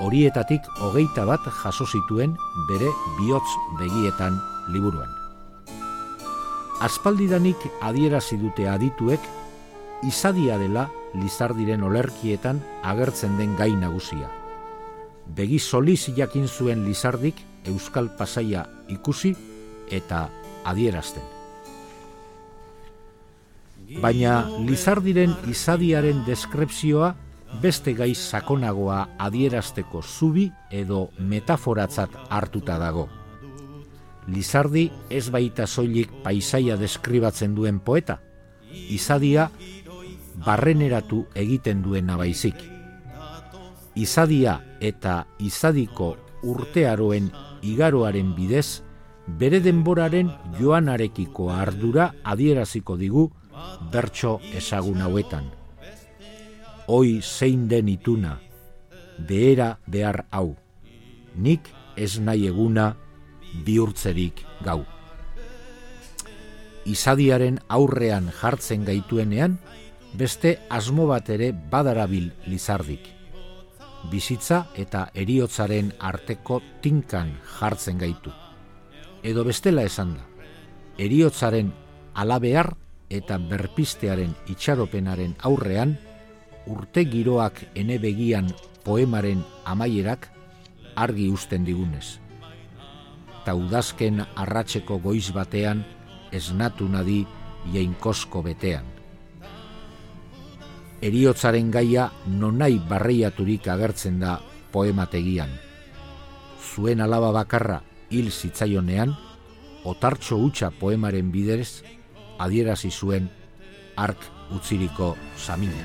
Horietatik 0.00 0.64
hogeita 0.80 1.26
bat 1.28 1.44
jaso 1.60 1.84
zituen 1.84 2.32
bere 2.70 2.88
bihotz 3.18 3.50
begietan 3.80 4.38
liburuan. 4.72 5.10
Aspaldidanik 6.80 7.68
adierazi 7.84 8.40
dute 8.40 8.66
adituek, 8.68 9.20
izadia 10.08 10.56
dela 10.58 10.88
Lizardiren 11.14 11.84
olerkietan 11.84 12.62
agertzen 12.82 13.36
den 13.38 13.54
gai 13.60 13.70
nagusia. 13.76 14.32
Begi 15.36 15.60
soliz 15.60 16.08
jakin 16.16 16.48
zuen 16.48 16.88
Lizardik 16.88 17.44
euskal 17.68 18.08
pasaia 18.16 18.64
ikusi 18.88 19.36
eta 19.92 20.28
adierazten. 20.64 21.33
Baina 24.02 24.44
Lizardiren 24.66 25.34
izadiaren 25.50 26.24
deskripzioa 26.26 27.14
beste 27.62 27.94
gai 27.94 28.14
sakonagoa 28.14 29.00
adierazteko 29.18 30.02
zubi 30.02 30.48
edo 30.70 31.08
metaforatzat 31.18 32.16
hartuta 32.28 32.78
dago. 32.78 33.08
Lizardi 34.26 34.88
ez 35.10 35.28
baita 35.30 35.66
soilik 35.66 36.10
paisaia 36.24 36.76
deskribatzen 36.80 37.54
duen 37.54 37.78
poeta, 37.80 38.18
izadia 38.70 39.50
barreneratu 40.44 41.26
egiten 41.34 41.82
duena 41.84 42.16
baizik. 42.16 42.56
Izadia 43.94 44.58
eta 44.80 45.24
izadiko 45.38 46.14
urtearoen 46.42 47.30
igaroaren 47.62 48.32
bidez, 48.34 48.82
bere 49.26 49.60
denboraren 49.64 50.32
joanarekiko 50.58 51.50
ardura 51.52 52.10
adieraziko 52.24 52.96
digu 53.00 53.30
bertso 53.92 54.40
ezagun 54.54 55.02
hauetan. 55.02 55.50
Hoi 56.86 57.20
zein 57.22 57.68
den 57.68 57.88
ituna, 57.88 58.38
behera 59.18 59.78
behar 59.86 60.26
hau, 60.30 60.56
nik 61.34 61.70
ez 61.96 62.18
nahi 62.18 62.48
eguna 62.50 62.94
bihurtzerik 63.64 64.44
gau. 64.64 64.82
Izadiaren 66.84 67.60
aurrean 67.72 68.28
jartzen 68.40 68.84
gaituenean, 68.84 69.56
beste 70.14 70.58
asmo 70.70 71.06
bat 71.08 71.30
ere 71.32 71.52
badarabil 71.52 72.30
lizardik. 72.46 73.08
Bizitza 74.10 74.66
eta 74.76 75.06
eriotzaren 75.16 75.94
arteko 75.98 76.60
tinkan 76.84 77.32
jartzen 77.58 77.98
gaitu. 77.98 78.34
Edo 79.24 79.46
bestela 79.48 79.86
esan 79.88 80.12
da, 80.18 80.26
eriotzaren 81.00 81.72
alabear 82.14 82.74
eta 83.14 83.38
berpistearen 83.38 84.34
itxaropenaren 84.50 85.36
aurrean, 85.46 85.94
urte 86.66 87.04
giroak 87.06 87.60
ene 87.78 88.00
begian 88.02 88.50
poemaren 88.84 89.44
amaierak 89.64 90.28
argi 90.96 91.28
usten 91.30 91.64
digunez. 91.64 92.18
Ta 93.44 93.54
udazken 93.54 94.22
arratseko 94.34 94.98
goiz 95.04 95.30
batean 95.36 95.84
esnatu 96.32 96.88
nadi 96.88 97.22
jainkosko 97.72 98.42
betean. 98.42 98.86
Eriotzaren 101.04 101.70
gaia 101.70 102.08
nonai 102.26 102.78
barreiaturik 102.88 103.68
agertzen 103.68 104.18
da 104.22 104.38
poemategian. 104.72 105.50
Zuen 106.74 107.02
alaba 107.04 107.30
bakarra 107.36 107.82
hil 108.10 108.30
zitzaionean, 108.32 109.12
otartxo 109.84 110.38
hutsa 110.40 110.70
poemaren 110.80 111.28
bidez 111.30 111.84
adierazi 112.38 112.90
zuen 112.90 113.28
ark 113.96 114.30
utziriko 114.54 115.16
samina. 115.36 115.84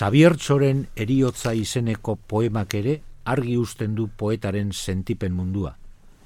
Sabiertxoren 0.00 0.86
eriotza 0.96 1.50
izeneko 1.52 2.14
poemak 2.32 2.72
ere 2.78 2.94
argi 3.28 3.58
uzten 3.60 3.92
du 3.98 4.06
poetaren 4.22 4.70
sentipen 4.72 5.34
mundua. 5.36 5.74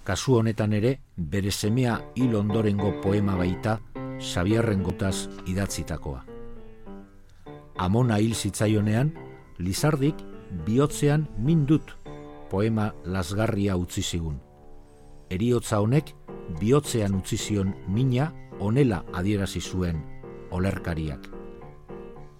Kasu 0.06 0.36
honetan 0.38 0.76
ere, 0.78 0.92
bere 1.16 1.50
semea 1.50 1.96
hil 2.14 2.36
ondorengo 2.38 2.92
poema 3.02 3.34
baita, 3.34 3.80
Xabierren 4.22 4.84
gotaz 4.86 5.26
idatzitakoa. 5.50 6.22
Amona 7.74 8.20
hil 8.22 8.36
zitzaionean, 8.38 9.10
Lizardik 9.58 10.22
bihotzean 10.68 11.26
mindut 11.38 11.96
poema 12.54 12.92
lasgarria 13.04 13.74
utzi 13.74 14.06
zigun. 14.06 14.38
Eriotza 15.34 15.82
honek 15.82 16.14
bihotzean 16.60 17.18
utzi 17.18 17.42
zion 17.42 17.74
mina 17.88 18.30
onela 18.60 19.02
adierazi 19.12 19.60
zuen 19.60 20.04
olerkariak. 20.52 21.43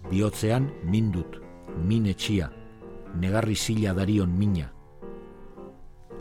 Bihotzean 0.05 0.67
mindut, 0.85 1.39
min 1.81 2.05
etxia, 2.07 2.51
negarri 3.17 3.55
zila 3.57 3.95
darion 3.97 4.29
mina. 4.37 4.67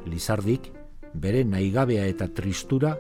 Lizardik, 0.08 0.70
bere 1.14 1.44
naigabea 1.44 2.06
eta 2.08 2.30
tristura 2.32 2.94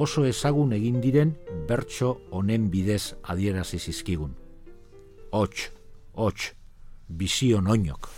oso 0.00 0.24
ezagun 0.24 0.72
egin 0.72 0.96
diren 1.04 1.34
bertso 1.68 2.14
honen 2.32 2.70
bidez 2.72 3.14
adierazi 3.22 3.78
zizkigun. 3.78 4.32
Hots, 5.30 5.68
hots, 6.14 6.52
bizion 7.08 7.68
oinok. 7.68 8.08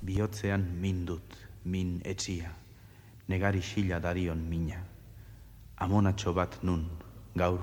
Biotzean 0.00 0.64
mindut, 0.80 1.36
min 1.64 2.00
etxia, 2.04 2.54
negari 3.28 3.60
xila 3.60 4.00
darion 4.00 4.40
mina. 4.48 4.80
Amonatxo 5.76 6.32
bat 6.32 6.56
nun, 6.62 6.88
gaur, 7.36 7.60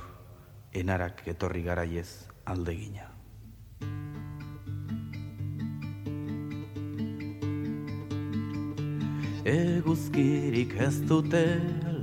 enarak 0.74 1.26
etorri 1.34 1.63
garaiez 1.66 2.33
aldegina. 2.46 3.10
Eguzkirik 9.44 10.74
ez 10.80 11.02
dute 11.08 11.44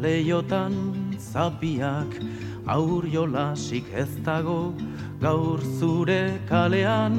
leiotan 0.00 0.74
zapiak, 1.16 2.18
aur 2.66 3.06
jolasik 3.08 3.86
ez 3.96 4.10
dago 4.24 4.74
gaur 5.20 5.60
zure 5.78 6.38
kalean, 6.48 7.16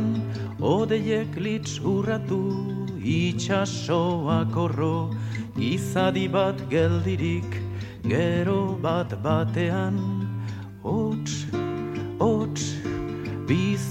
odeiek 0.62 1.36
litz 1.38 1.80
urratu 1.82 2.42
itxasoak 3.02 4.56
orro, 4.56 5.10
izadi 5.58 6.28
bat 6.30 6.62
geldirik 6.70 7.58
gero 8.06 8.78
bat 8.82 9.14
batean, 9.24 9.98
hots, 10.84 11.46
hots, 12.20 12.71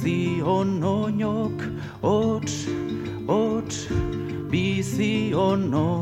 bizi 0.01 0.41
onoinok, 0.43 1.61
hots, 2.01 2.67
hots, 3.27 3.87
bizi 4.51 5.35
onoinok. 5.35 6.01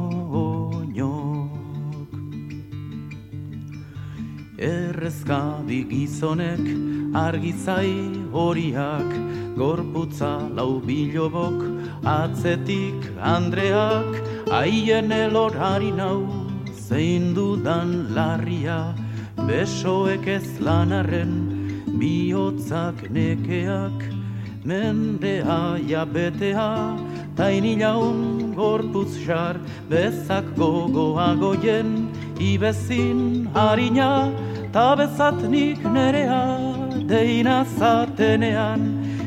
Errezkabi 4.58 5.82
gizonek 5.90 6.62
argizai 7.14 8.30
horiak, 8.30 9.10
gorputza 9.56 10.48
lau 10.54 10.80
bilobok, 10.80 11.58
atzetik 12.04 13.02
Andreak, 13.20 14.22
haien 14.46 15.10
elorari 15.10 15.90
nau, 15.90 16.26
zein 16.70 17.34
dudan 17.34 18.14
larria, 18.14 18.94
besoek 19.46 20.26
ez 20.26 20.60
lanarren, 20.60 21.57
bihotzak 21.98 23.10
nekeak, 23.10 23.98
mendea 24.64 25.78
jabetea, 25.90 26.70
taini 27.36 27.74
laun 27.80 28.54
gorputz 28.54 29.14
jar, 29.26 29.56
bezak 29.90 30.46
gogoa 30.56 31.28
goien, 31.42 31.90
ibezin 32.38 33.48
harina, 33.54 34.32
ta 34.72 34.94
bezatnik 34.96 35.82
nerea, 35.96 36.44
deina 37.10 37.64
zatenean, 37.78 38.82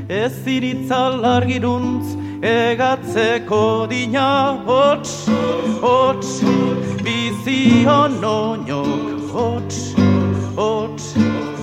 ez 0.09 0.35
iritzal 0.47 1.23
argiruntz, 1.35 2.15
egatzeko 2.41 3.87
dina, 3.89 4.29
hots, 4.67 5.27
hots, 5.83 6.31
bizi 7.05 7.85
onoinok, 7.85 9.31
hots, 9.35 9.81
hots, 10.55 11.13
bizi 11.15 11.60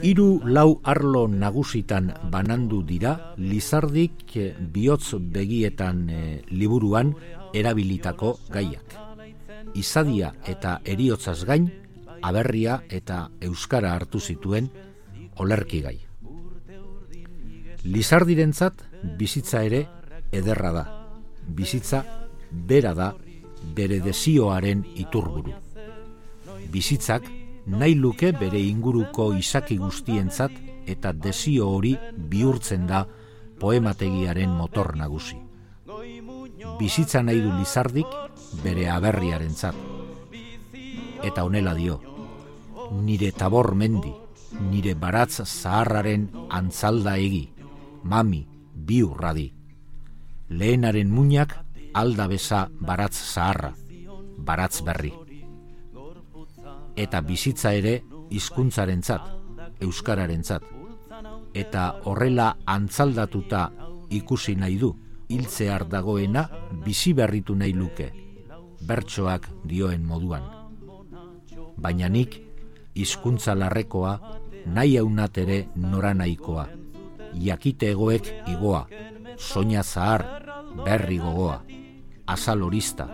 Hiru 0.00 0.40
lau 0.42 0.80
arlo 0.82 1.28
nagusitan 1.28 2.08
banandu 2.32 2.80
dira 2.82 3.34
Lizardik 3.36 4.32
eh, 4.34 4.56
bihotz 4.58 5.14
begietan 5.20 6.08
eh, 6.08 6.42
liburuan 6.50 7.12
erabilitako 7.52 8.32
gaiak. 8.48 8.96
Izadia 9.76 10.32
eta 10.48 10.80
eriotzaz 10.82 11.44
gain, 11.44 11.68
aberria 12.26 12.80
eta 12.88 13.28
euskara 13.44 13.92
hartu 13.94 14.18
zituen 14.18 14.70
olerki 15.36 15.82
gai. 15.84 15.98
Lizardirentzat 17.84 18.82
bizitza 19.20 19.62
ere 19.68 19.84
ederra 20.32 20.72
da. 20.72 20.86
Bizitza 21.46 22.02
bera 22.50 22.96
da 22.98 23.12
bere 23.62 24.00
desioaren 24.00 24.84
iturburu. 24.94 25.52
Bizitzak 26.70 27.26
nahi 27.66 27.94
luke 27.94 28.32
bere 28.32 28.60
inguruko 28.60 29.32
izaki 29.36 29.76
guztientzat 29.78 30.52
eta 30.86 31.12
desio 31.12 31.68
hori 31.68 31.94
bihurtzen 32.16 32.86
da 32.86 33.04
poemategiaren 33.60 34.50
motor 34.50 34.96
nagusi. 34.96 35.36
Bizitza 36.80 37.22
nahi 37.22 37.40
du 37.44 37.52
lizardik 37.58 38.06
bere 38.64 38.88
aberriarentzat. 38.90 39.76
Eta 41.22 41.44
honela 41.44 41.74
dio, 41.76 42.00
nire 43.04 43.30
tabor 43.32 43.74
mendi, 43.74 44.12
nire 44.70 44.94
baratz 44.94 45.42
zaharraren 45.44 46.30
antzalda 46.48 47.16
egi, 47.20 47.44
mami, 48.02 48.46
bi 48.74 49.02
urradi. 49.04 49.50
Lehenaren 50.48 51.10
muinak 51.12 51.54
alda 51.94 52.26
beza 52.26 52.68
baratz 52.80 53.16
zaharra, 53.34 53.74
baratz 54.38 54.80
berri 54.82 55.12
eta 57.00 57.20
bizitza 57.24 57.72
ere 57.74 58.00
hizkuntzarentzat, 58.30 59.22
euskararentzat. 59.80 60.64
Eta 61.54 61.84
horrela 62.06 62.52
antzaldatuta 62.66 63.62
ikusi 64.10 64.54
nahi 64.56 64.76
du, 64.78 64.90
hiltzear 65.30 65.86
dagoena 65.88 66.46
bizi 66.84 67.14
berritu 67.14 67.56
nahi 67.56 67.72
luke, 67.74 68.10
bertsoak 68.86 69.48
dioen 69.64 70.04
moduan. 70.04 70.44
Baina 71.80 72.08
nik 72.08 72.36
hizkuntza 72.94 73.54
larrekoa 73.54 74.18
nahi 74.66 74.96
haunat 75.00 75.38
ere 75.38 75.60
nora 75.76 76.12
nahikoa, 76.14 76.68
jakite 77.34 77.92
egoek 77.94 78.30
igoa, 78.52 78.86
soina 79.38 79.82
zahar, 79.82 80.26
berri 80.84 81.18
gogoa, 81.18 81.62
azal 82.30 82.62
horista, 82.62 83.06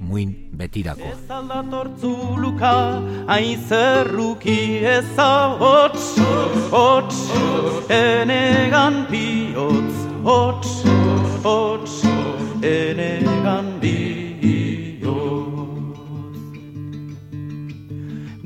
muin 0.00 0.30
betirako. 0.54 1.08
Ez 1.10 1.30
aldatortzu 1.30 2.12
luka, 2.38 3.02
aizerruki 3.26 4.84
eza 4.86 5.56
hots, 5.58 6.14
hots, 6.70 7.18
enegan 7.90 9.06
bihotz, 9.10 9.96
hots, 10.22 10.70
hots, 11.42 11.98
enegan 12.62 13.74
bihotz. 13.82 14.30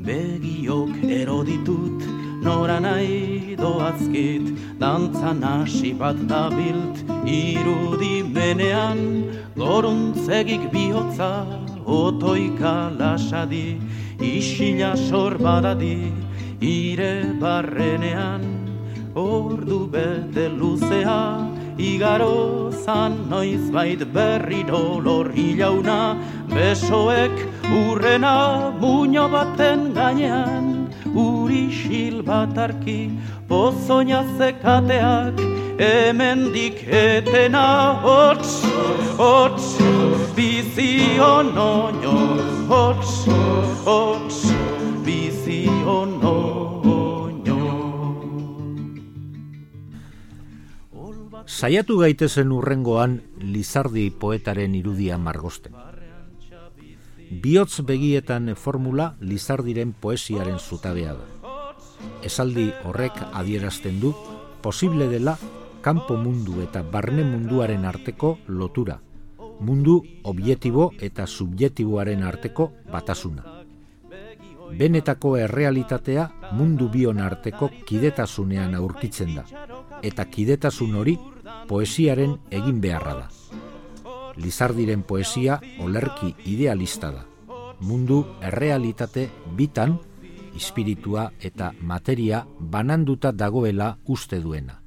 Begiok 0.05 1.03
eroditut, 1.21 2.01
nora 2.41 2.79
nahi 2.79 3.55
doazkit, 3.61 4.49
dantzan 4.79 5.41
hasi 5.41 5.93
bat 5.93 6.17
dabilt, 6.27 6.97
irudi 7.25 8.23
menean, 8.23 8.99
goruntzegik 9.55 10.71
bihotza, 10.71 11.45
otoika 11.85 12.91
lasadi, 12.99 13.79
isila 14.19 14.95
sorbadadi, 14.95 16.11
ire 16.61 17.15
barrenean, 17.39 18.43
ordu 19.15 19.87
bete 19.89 20.49
luzea, 20.59 21.21
igaro 21.77 22.71
zan 22.83 23.29
noiz 23.29 23.71
bait 23.71 23.99
berri 24.13 24.63
dolor 24.63 25.31
hilauna, 25.31 26.17
besoek 26.49 27.35
urrena 27.81 28.71
muño 28.79 29.29
baten 29.31 29.93
gainean, 29.93 30.74
isil 31.67 32.21
batarki, 32.25 33.09
pozoina 33.49 34.23
zekateak, 34.37 35.39
hemendik 35.79 36.81
etena 36.87 38.01
hots, 38.03 38.61
hots, 39.17 39.75
bizi 40.35 41.19
onoño, 41.19 42.15
hots, 42.69 43.25
hots, 43.85 44.41
bizi 45.05 45.65
onoño. 45.85 46.35
Saiatu 51.45 51.99
gaitezen 52.01 52.51
urrengoan 52.51 53.21
Lizardi 53.39 54.09
poetaren 54.09 54.75
irudia 54.75 55.17
margosten. 55.17 55.75
Biotz 57.41 57.81
begietan 57.85 58.55
formula 58.55 59.15
Lizardiren 59.19 59.93
poesiaren 59.93 60.59
zutabea 60.59 61.13
da. 61.13 61.34
Esaldi 62.25 62.71
horrek 62.83 63.19
adierazten 63.33 63.99
du 64.01 64.13
posible 64.65 65.05
dela 65.11 65.35
kanpo 65.85 66.15
mundu 66.17 66.61
eta 66.63 66.81
barne 66.81 67.23
munduaren 67.23 67.85
arteko 67.85 68.39
lotura, 68.47 68.95
mundu 69.59 69.99
objektibo 70.23 70.87
eta 71.07 71.27
subjektiboaren 71.27 72.23
arteko 72.25 72.71
batasuna. 72.91 73.43
Benetako 74.79 75.35
errealitatea 75.37 76.25
mundu 76.57 76.89
bion 76.89 77.21
arteko 77.21 77.69
kidetasunean 77.85 78.73
aurkitzen 78.73 79.35
da, 79.37 79.45
eta 80.01 80.25
kidetasun 80.25 80.97
hori 80.97 81.13
poesiaren 81.69 82.33
egin 82.49 82.81
beharra 82.81 83.13
da. 83.19 83.29
Lizardiren 84.41 85.05
poesia 85.05 85.59
olerki 85.85 86.33
idealista 86.49 87.13
da. 87.13 87.23
Mundu 87.85 88.23
errealitate 88.41 89.29
bitan, 89.55 89.99
espiritua 90.55 91.31
eta 91.39 91.73
materia 91.81 92.45
bananduta 92.59 93.31
dagoela 93.31 93.97
uste 94.05 94.39
duena. 94.39 94.81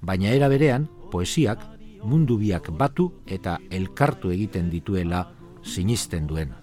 Baina 0.00 0.30
era 0.30 0.48
berean, 0.48 0.88
poesiak 1.10 1.64
mundu 2.04 2.38
biak 2.38 2.70
batu 2.76 3.10
eta 3.26 3.58
elkartu 3.70 4.30
egiten 4.30 4.70
dituela 4.70 5.26
sinisten 5.62 6.26
duena. 6.26 6.62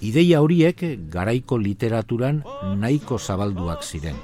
Ideia 0.00 0.42
horiek 0.42 0.82
garaiko 1.10 1.58
literaturan 1.58 2.44
nahiko 2.78 3.18
zabalduak 3.18 3.82
ziren 3.82 4.18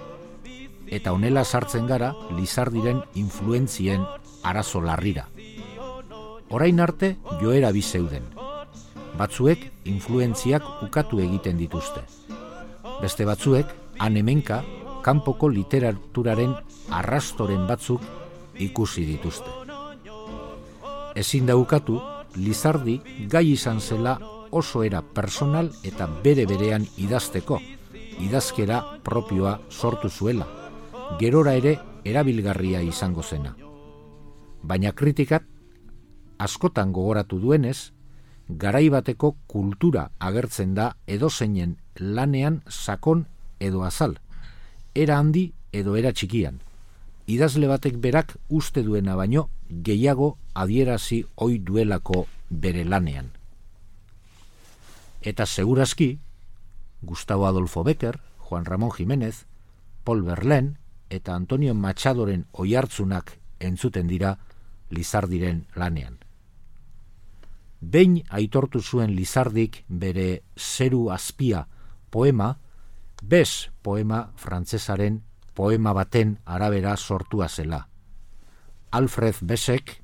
eta 0.89 1.13
honela 1.13 1.45
sartzen 1.45 1.87
gara 1.87 2.15
Lizardiren 2.37 3.03
influentzien 3.15 4.05
arazo 4.43 4.81
larrira. 4.81 5.29
Orain 6.51 6.81
arte 6.81 7.17
joera 7.41 7.73
bi 7.73 7.83
zeuden. 7.83 8.29
Batzuek 9.19 9.69
influentziak 9.87 10.65
ukatu 10.83 11.21
egiten 11.23 11.59
dituzte. 11.59 12.03
Beste 13.03 13.27
batzuek 13.29 13.71
han 14.03 14.17
hemenka 14.17 14.63
kanpoko 15.05 15.49
literaturaren 15.53 16.55
arrastoren 16.91 17.67
batzuk 17.69 18.03
ikusi 18.59 19.05
dituzte. 19.07 19.51
Ezin 21.15 21.47
da 21.47 21.57
ukatu 21.57 22.01
Lizardi 22.35 22.99
gai 23.31 23.53
izan 23.53 23.79
zela 23.81 24.17
oso 24.51 24.83
era 24.83 25.03
personal 25.03 25.71
eta 25.87 26.09
bere 26.25 26.47
berean 26.51 26.87
idazteko, 26.99 27.61
idazkera 28.19 28.83
propioa 29.07 29.61
sortu 29.71 30.11
zuela 30.11 30.47
gerora 31.19 31.55
ere 31.55 31.79
erabilgarria 32.05 32.83
izango 32.83 33.23
zena. 33.23 33.55
Baina 34.63 34.93
kritikat 34.93 35.45
askotan 36.39 36.93
gogoratu 36.93 37.39
duenez, 37.41 37.93
garai 38.49 38.89
bateko 38.89 39.35
kultura 39.47 40.11
agertzen 40.19 40.75
da 40.75 40.95
edozeinen 41.07 41.77
lanean 41.97 42.63
sakon 42.69 43.27
edo 43.61 43.85
azal, 43.85 44.19
era 44.95 45.19
handi 45.19 45.53
edo 45.73 45.97
era 45.97 46.13
txikian. 46.13 46.61
Idazle 47.27 47.69
batek 47.71 47.97
berak 47.97 48.37
uste 48.49 48.83
duena 48.85 49.17
baino 49.17 49.49
gehiago 49.69 50.37
adierazi 50.55 51.25
oi 51.37 51.59
duelako 51.59 52.27
bere 52.51 52.85
lanean. 52.85 53.31
Eta 55.23 55.47
segurazki, 55.47 56.19
Gustavo 57.01 57.47
Adolfo 57.47 57.83
Becker, 57.83 58.21
Juan 58.39 58.67
Ramón 58.67 58.91
Jiménez, 58.93 59.47
Paul 60.05 60.23
Verlaine, 60.23 60.77
eta 61.09 61.35
Antonio 61.35 61.75
Machadoren 61.75 62.45
oihartzunak 62.53 63.39
entzuten 63.59 64.07
dira 64.07 64.37
Lizardiren 64.91 65.65
lanean. 65.75 66.24
Behin 67.85 68.23
aitortu 68.31 68.81
zuen 68.81 69.13
Lizardik 69.17 69.83
bere 69.89 70.43
zeru 70.57 71.11
azpia 71.11 71.67
poema, 72.11 72.55
bez 73.23 73.71
poema 73.83 74.33
frantzesaren 74.37 75.23
poema 75.55 75.93
baten 75.93 76.39
arabera 76.45 76.97
sortua 76.97 77.49
zela. 77.49 77.89
Alfred 78.91 79.41
Besek 79.43 80.01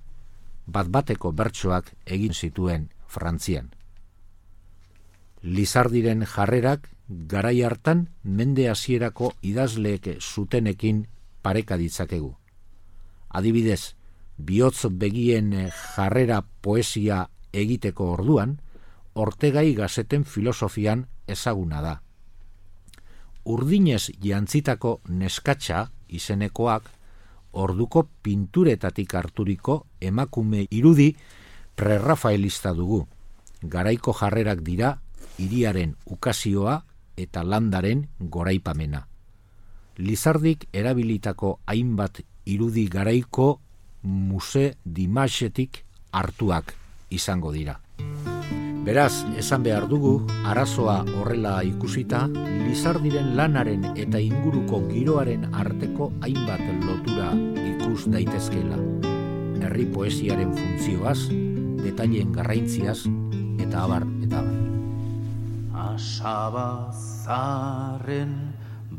bat 0.67 0.91
bateko 0.91 1.33
bertsoak 1.33 1.93
egin 2.07 2.35
zituen 2.35 2.89
Frantzian. 3.07 3.71
Lizardiren 5.43 6.27
jarrerak 6.27 6.91
garai 7.09 7.63
hartan 7.63 8.09
mende 8.23 8.69
hasierako 8.71 9.33
idazleek 9.43 10.17
zutenekin 10.21 11.07
pareka 11.43 11.79
ditzakegu. 11.81 12.35
Adibidez, 13.31 13.95
bihotz 14.37 14.87
begien 14.91 15.55
jarrera 15.97 16.43
poesia 16.61 17.29
egiteko 17.53 18.13
orduan, 18.13 18.59
ortegai 19.15 19.75
gazeten 19.75 20.25
filosofian 20.25 21.07
ezaguna 21.27 21.83
da. 21.83 21.95
Urdinez 23.45 24.11
jantzitako 24.23 25.01
neskatxa 25.09 25.89
izenekoak 26.09 26.91
orduko 27.53 28.07
pinturetatik 28.23 29.15
harturiko 29.15 29.87
emakume 30.01 30.67
irudi 30.71 31.15
prerrafaelista 31.77 32.75
dugu. 32.75 33.07
Garaiko 33.63 34.13
jarrerak 34.15 34.61
dira 34.63 34.99
iriaren 35.39 35.97
ukazioa 36.07 36.83
eta 37.17 37.43
landaren 37.45 38.07
goraipamena. 38.21 39.07
Lizardik 39.99 40.69
erabilitako 40.73 41.59
hainbat 41.67 42.23
irudi 42.47 42.87
garaiko 42.89 43.61
muse 44.03 44.77
dimasetik 44.85 45.85
hartuak 46.13 46.80
izango 47.11 47.53
dira. 47.53 47.81
Beraz, 48.81 49.27
esan 49.37 49.63
behar 49.63 49.85
dugu, 49.91 50.27
arazoa 50.49 51.05
horrela 51.21 51.61
ikusita, 51.69 52.29
Lizardiren 52.71 53.37
lanaren 53.37 53.83
eta 53.99 54.19
inguruko 54.23 54.81
giroaren 54.89 55.43
arteko 55.53 56.13
hainbat 56.23 56.61
lotura 56.87 57.35
ikus 57.61 58.07
daitezkela. 58.09 58.79
Herri 59.61 59.87
poesiaren 59.93 60.55
funtzioaz, 60.57 61.29
detailen 61.83 62.33
garraintziaz, 62.33 63.01
eta 63.61 63.85
abar, 63.85 64.05
eta 64.25 64.39
abar. 64.41 64.57
Asabazaren 65.91 67.31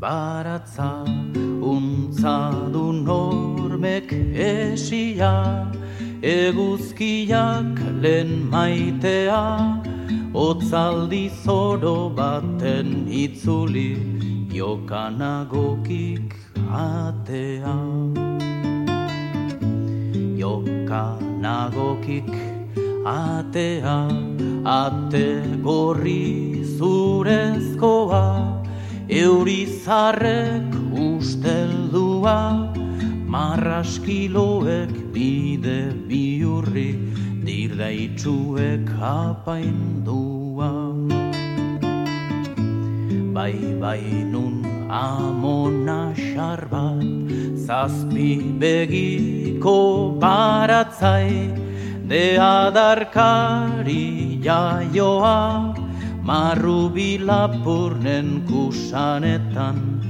baratza 0.02 1.04
untza 1.62 2.36
du 2.74 2.92
normek 2.92 4.12
esia 4.34 5.32
eguzkiak 6.22 7.78
lehen 8.00 8.48
maitea 8.50 9.82
otzaldi 10.32 11.28
zoro 11.44 12.10
baten 12.14 13.08
itzuli 13.10 13.98
jokanagokik 14.54 16.36
atea. 16.70 17.74
Jokanagokik 20.38 22.30
atea 23.04 23.98
ate 24.64 25.42
gorri 25.66 26.62
zurezkoa 26.78 28.24
eurizarrek 29.10 30.70
usteldua 30.94 32.71
marraskiloek 33.32 34.92
bide 35.14 35.80
biurri 36.08 36.90
dirdaitzuek 37.46 38.90
apaindua. 39.10 40.72
Bai 43.36 43.56
bai 43.82 44.04
nun 44.32 44.56
amona 45.00 46.00
xarbat 46.18 47.32
zazpi 47.66 48.28
begiko 48.64 49.78
baratzai 50.24 51.32
de 52.12 52.24
adarkari 52.50 54.04
jaioa 54.46 55.40
marru 56.28 56.80
bilapurnen 56.98 58.28
kusanetan 58.50 60.01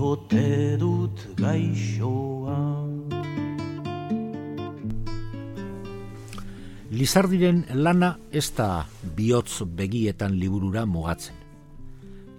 ote 0.00 0.76
dut 0.78 1.20
gaixoa. 1.36 2.58
Lizardiren 6.90 7.64
lana 7.74 8.14
ez 8.32 8.48
da 8.56 8.86
bihotz 9.16 9.62
begietan 9.76 10.38
liburura 10.40 10.86
mugatzen. 10.86 11.36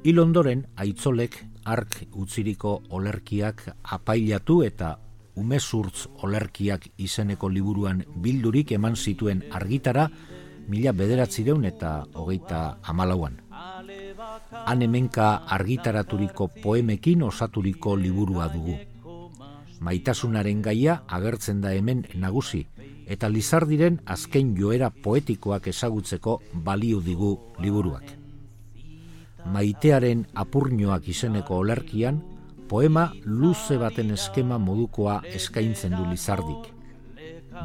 Hil 0.04 0.19
ondoren, 0.19 0.65
aitzolek 0.76 1.38
ark 1.65 2.06
utziriko 2.15 2.80
olerkiak 2.89 3.65
apailatu 3.84 4.62
eta 4.63 4.95
umezurtz 5.36 6.08
olerkiak 6.24 6.89
izeneko 6.98 7.50
liburuan 7.50 8.04
bildurik 8.15 8.72
eman 8.72 8.95
zituen 8.95 9.43
argitara 9.52 10.10
mila 10.69 10.93
bederatzireun 10.93 11.65
eta 11.65 11.93
hogeita 12.13 12.80
amalauan. 12.84 13.49
Han 14.65 14.82
hemenka 14.82 15.30
argitaraturiko 15.58 16.48
poemekin 16.63 17.24
osaturiko 17.24 17.96
liburua 17.98 18.48
dugu. 18.54 18.78
Maitasunaren 19.80 20.62
gaia 20.62 21.02
agertzen 21.08 21.62
da 21.62 21.72
hemen 21.72 22.06
nagusi, 22.15 22.65
eta 23.08 23.30
Lizardiren 23.30 24.00
azken 24.06 24.56
joera 24.58 24.89
poetikoak 24.89 25.70
ezagutzeko 25.72 26.39
balio 26.54 27.00
digu 27.02 27.32
liburuak. 27.60 28.04
Maitearen 29.50 30.26
apurnioak 30.36 31.08
izeneko 31.08 31.62
olerkian, 31.63 32.20
poema 32.70 33.08
luze 33.26 33.78
baten 33.82 34.12
eskema 34.13 34.60
modukoa 34.62 35.22
eskaintzen 35.26 35.96
du 35.96 36.06
Lizardik. 36.10 36.68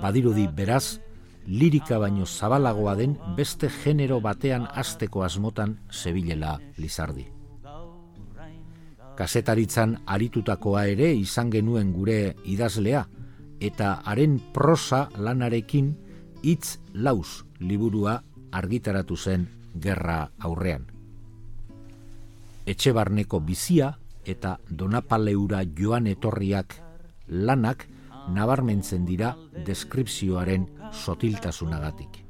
Badirudi 0.01 0.47
beraz, 0.49 1.01
lirika 1.47 1.99
baino 1.99 2.27
zabalagoa 2.27 2.95
den 2.97 3.19
beste 3.37 3.69
genero 3.69 4.21
batean 4.21 4.69
asteko 4.75 5.23
asmotan 5.25 5.79
zebilela 5.93 6.59
Lizardi. 6.77 7.27
Kasetaritzan 9.15 9.99
aritutakoa 10.07 10.87
ere 10.91 11.13
izan 11.15 11.51
genuen 11.51 11.93
gure 11.95 12.35
idazlea, 12.45 13.05
eta 13.61 14.01
haren 14.05 14.41
prosa 14.53 15.09
lanarekin 15.17 15.95
hitz 16.43 16.79
laus 16.93 17.45
liburua 17.61 18.19
argitaratu 18.53 19.17
zen 19.17 19.47
gerra 19.75 20.31
aurrean. 20.39 20.87
Etxe 22.67 22.93
barneko 22.97 23.41
bizia 23.41 23.95
eta 24.25 24.59
donapaleura 24.69 25.63
joan 25.79 26.07
etorriak 26.09 26.79
lanak 27.29 27.87
nabarmentzen 28.33 29.05
dira 29.05 29.35
deskripzioaren 29.67 30.67
sotiltasunagatik. 30.95 32.23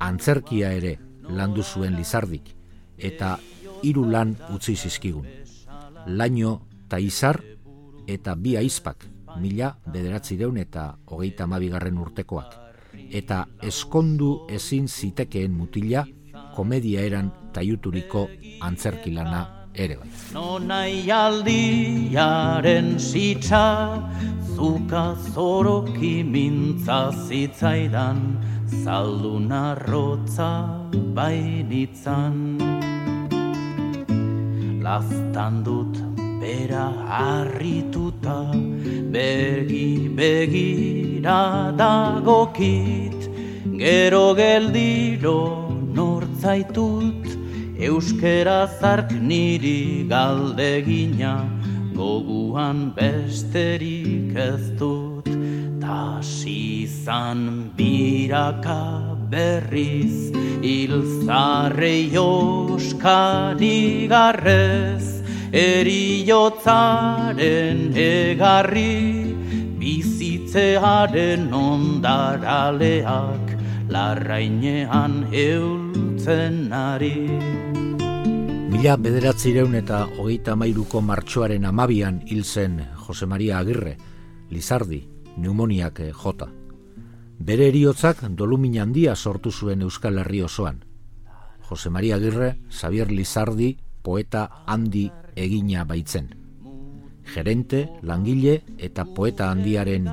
Antzerkia 0.00 0.72
ere 0.76 0.96
landu 1.28 1.62
zuen 1.62 1.96
lizardik, 1.96 2.52
eta 2.96 3.36
hiru 3.82 4.04
lan 4.10 4.36
utzi 4.54 4.76
zizkigun. 4.76 5.26
Laino 6.06 6.60
ta 6.88 7.00
izar 7.02 7.40
eta 8.06 8.34
bi 8.34 8.56
aizpak, 8.56 9.06
mila 9.40 9.72
bederatzireun 9.92 10.56
eta 10.62 10.92
hogeita 11.06 11.46
mabigarren 11.46 11.98
urtekoak. 11.98 12.54
Eta 13.10 13.44
eskondu 13.62 14.46
ezin 14.48 14.88
zitekeen 14.88 15.52
mutila, 15.52 16.06
komedia 16.54 17.02
eran 17.04 17.32
taiuturiko 17.52 18.28
antzerkilana 18.64 19.55
ere 19.76 19.96
bai. 20.00 20.08
No 20.34 20.58
nahi 20.58 21.08
aldiaren 21.22 22.88
sitza, 22.98 23.66
zuka 24.54 25.04
zoroki 25.32 26.14
mintza 26.34 27.00
zitzaidan, 27.26 28.20
zaldu 28.82 29.34
narrotza 29.50 30.50
bainitzan. 31.18 32.36
Lastan 34.86 35.62
dut 35.66 35.94
bera 36.40 36.86
harrituta, 37.18 38.38
begi 39.12 40.08
begira 40.18 41.40
dagokit, 41.82 43.20
gero 43.82 44.26
geldiro 44.40 45.40
nortzaitut, 45.96 47.25
euskera 47.78 48.66
zark 48.80 49.10
niri 49.12 50.08
galdegina, 50.08 51.44
goguan 51.94 52.92
besterik 52.96 54.36
ez 54.36 54.70
dut, 54.80 55.28
ta 55.80 56.20
sizan 56.22 57.70
biraka 57.76 59.16
berriz, 59.28 60.32
ilzarre 60.62 62.08
joskari 62.12 64.08
garrez, 64.08 65.22
eriotzaren 65.52 66.60
egarri, 67.94 68.96
bizitzearen 69.78 71.52
ondaraleak, 71.52 73.46
larrainean 73.92 75.28
eultzen 75.32 75.85
ari. 76.26 77.14
Mila 78.70 78.96
bederatzireun 78.98 79.74
eta 79.78 80.06
hogeita 80.18 80.56
mairuko 80.56 81.00
martxoaren 81.00 81.64
amabian 81.64 82.20
hil 82.26 82.44
zen 82.44 82.80
Jose 83.06 83.26
Maria 83.26 83.58
Agirre, 83.58 83.96
Lizardi, 84.50 85.06
pneumoniak 85.36 86.00
eh, 86.00 86.12
jota. 86.12 86.48
Bere 87.38 87.68
eriotzak 87.68 88.24
dolumin 88.30 88.78
handia 88.80 89.14
sortu 89.14 89.52
zuen 89.52 89.82
Euskal 89.82 90.18
Herri 90.18 90.42
osoan. 90.42 90.82
Jose 91.68 91.90
Maria 91.90 92.16
Agirre, 92.16 92.56
Xavier 92.70 93.10
Lizardi, 93.12 93.76
poeta 94.02 94.64
handi 94.66 95.10
egina 95.36 95.84
baitzen. 95.84 96.34
Gerente, 97.26 97.88
langile 98.02 98.62
eta 98.78 99.04
poeta 99.04 99.50
handiaren 99.50 100.08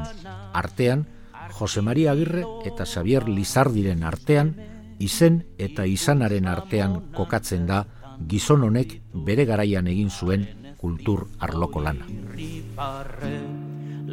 artean, 0.53 1.07
Jose 1.53 1.81
Maria 1.81 2.11
Agirre 2.11 2.45
eta 2.65 2.85
Xavier 2.85 3.27
Lizardiren 3.29 4.03
artean, 4.03 4.72
izen 5.03 5.43
eta 5.57 5.85
izanaren 5.85 6.47
artean 6.47 6.99
kokatzen 7.15 7.67
da 7.67 7.83
gizon 8.29 8.63
honek 8.69 8.99
bere 9.27 9.45
garaian 9.49 9.87
egin 9.91 10.09
zuen 10.09 10.47
kultur 10.79 11.27
arloko 11.39 11.81
lana. 11.83 12.07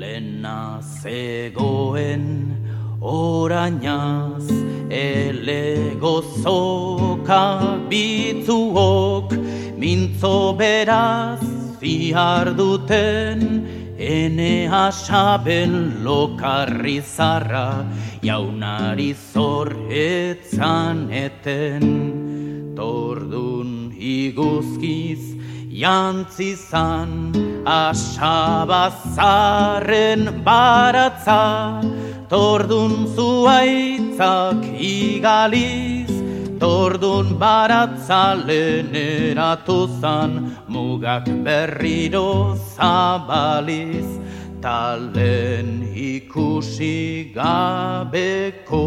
Lena 0.00 0.80
zegoen 1.02 2.26
orainaz 3.00 4.46
ele 4.90 5.96
gozoka 6.00 7.42
bitzuok 7.90 9.34
mintzo 9.80 10.34
beraz 10.58 11.40
zihar 11.80 12.54
duten 12.56 13.79
ene 14.00 14.66
asaben 14.66 16.02
lokarri 16.02 17.00
zarra 17.04 17.84
jaunari 18.22 19.12
zor 19.32 19.68
etzan 19.92 21.12
eten. 21.12 21.84
Tordun 22.74 23.92
iguzkiz 23.92 25.36
jantzizan 25.68 27.32
asabazaren 27.66 29.02
baratza. 30.48 31.44
Tordun 32.30 33.06
zuaitzak 33.14 34.64
igaliz 34.80 36.19
tordun 36.60 37.40
baratza 37.40 38.36
leneratu 38.48 39.78
zan 40.00 40.32
mugak 40.68 41.24
berriro 41.44 42.54
zabaliz 42.76 44.08
talen 44.60 45.70
ikusi 45.96 47.32
gabeko. 47.32 48.84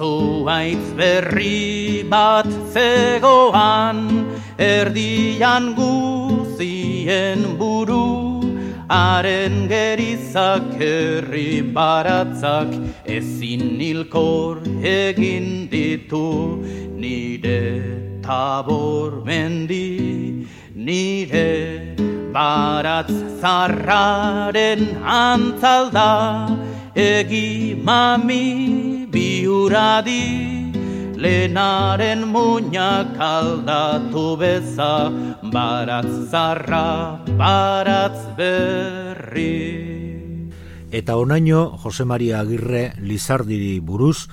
Zuaitz 0.00 0.86
berri 0.96 2.02
bat 2.08 2.48
zegoan 2.72 4.00
erdian 4.56 5.74
guzien 5.76 7.44
buru 7.60 8.29
haren 8.90 9.68
gerizak 9.70 10.66
herri 10.82 11.62
baratzak 11.76 12.70
ezin 13.16 13.78
nilkor 13.78 14.58
egin 14.82 15.48
ditu. 15.72 16.26
Nire 17.00 18.20
tabor 18.22 19.24
mendi 19.24 20.46
nire 20.74 21.50
baratz 22.34 23.14
zarraren 23.40 24.82
antzalda 25.22 26.10
egi 26.94 27.50
mami 27.88 29.06
biuradi 29.14 30.59
lenaren 31.20 32.24
muñak 32.32 33.12
aldatu 33.20 34.36
beza 34.40 35.12
baratz 35.52 36.30
zarra 36.32 37.20
baratz 37.36 38.20
berri 38.36 39.80
Eta 40.90 41.16
onaino 41.16 41.76
Jose 41.78 42.04
Maria 42.04 42.40
Agirre 42.40 42.92
Lizardiri 42.98 43.78
buruz 43.80 44.28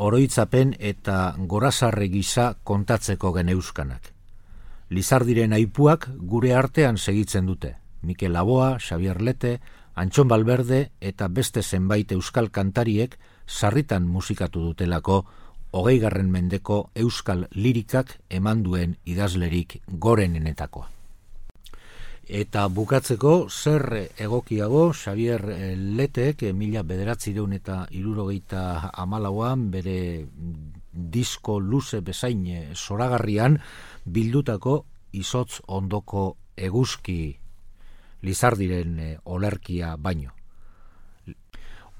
oroitzapen 0.00 0.72
eta 0.80 1.34
gorazarre 1.38 2.08
gisa 2.08 2.54
kontatzeko 2.64 3.30
geneuskanak. 3.36 4.08
Lizardiren 4.90 5.52
aipuak 5.52 6.08
gure 6.32 6.54
artean 6.56 6.98
segitzen 6.98 7.46
dute. 7.46 7.76
Mikel 8.02 8.32
Laboa, 8.32 8.78
Xavier 8.80 9.20
Lete, 9.22 9.60
Antxon 9.94 10.26
Balberde 10.26 10.90
eta 11.00 11.28
beste 11.28 11.62
zenbait 11.62 12.10
euskal 12.10 12.50
kantariek 12.50 13.18
sarritan 13.46 14.08
musikatu 14.08 14.64
dutelako 14.64 15.26
hogeigarren 15.72 16.30
mendeko 16.30 16.90
euskal 16.94 17.46
lirikak 17.54 18.16
eman 18.30 18.62
duen 18.62 18.96
idazlerik 19.04 19.80
gorenenetakoa. 19.86 20.88
Eta 22.30 22.68
bukatzeko, 22.70 23.48
zer 23.50 24.12
egokiago, 24.22 24.92
Xavier 24.94 25.42
Letek, 25.98 26.44
mila 26.54 26.84
bederatzi 26.86 27.34
eta 27.54 27.86
irurogeita 27.90 28.90
amalauan, 28.94 29.70
bere 29.70 30.26
disko 30.92 31.58
luze 31.58 32.00
bezain 32.00 32.46
zoragarrian, 32.74 33.58
bildutako 34.04 34.84
izotz 35.12 35.60
ondoko 35.66 36.36
eguzki 36.56 37.36
Lizardiren 38.22 39.18
olerkia 39.24 39.96
baino. 39.96 40.39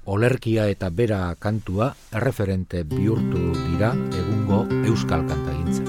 Olerkia 0.05 0.65
eta 0.65 0.89
bera 0.89 1.35
kantua 1.37 1.91
erreferente 2.09 2.81
bihurtu 2.89 3.51
dira 3.53 3.91
egungo 4.17 4.63
euskal 4.89 5.27
kantagintzen. 5.29 5.85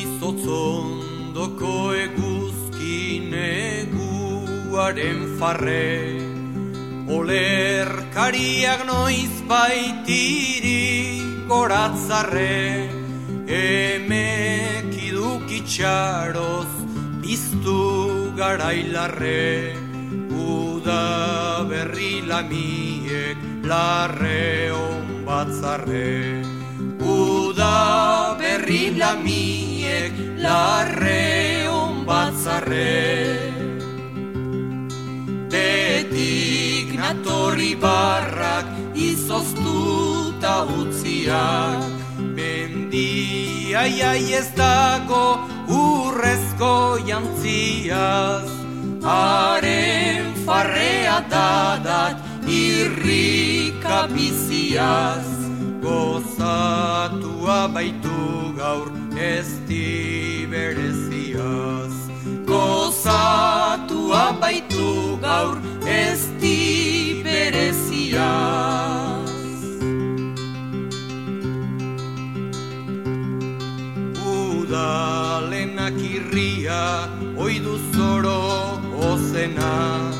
Izotzondoko 0.00 1.94
eguzkin 1.94 3.38
eguaren 3.44 5.22
farre 5.38 5.86
Olerkariak 7.06 8.86
noiz 8.90 9.38
baitiri 9.46 11.22
goratzarre 11.46 12.90
Emek 13.46 14.90
idukitxaroz 15.06 16.72
biztu 17.22 18.32
garailarre 18.34 19.86
Uda 20.88 21.68
berri 21.68 22.24
lamiek 22.24 23.36
larre 23.68 24.72
on 24.72 25.04
batzarre. 25.26 26.40
Uda 27.04 28.32
berri 28.40 28.96
lamiek 28.96 30.14
larre 30.40 31.68
on 31.68 32.06
batzarre. 32.08 32.88
Betik 35.52 36.96
natorri 36.96 37.74
barrak 37.76 38.72
izoztuta 38.96 40.54
utziak. 40.72 41.84
Mendia 42.32 43.84
iai 43.84 44.32
ez 44.40 44.48
dago 44.56 45.36
urrezko 45.68 46.96
jantziaz 47.04 48.67
Haren 49.02 50.34
farrea 50.46 51.20
dadat 51.30 52.16
irrika 52.48 54.08
biziaz 54.14 55.28
Gozatua 55.82 57.60
baitu 57.74 58.54
gaur 58.56 58.88
ez 59.16 59.48
bereziaz 60.50 61.17
ozena 79.58 80.14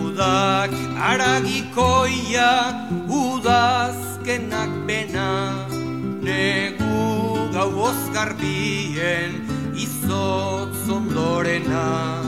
Udak 0.00 0.72
aragikoia 0.96 2.52
udazkenak 3.08 4.70
bena 4.86 5.66
Negu 6.20 7.52
gau 7.52 7.70
ozgarbien 7.90 9.44
izotz 9.76 10.88
ondorena 10.88 12.22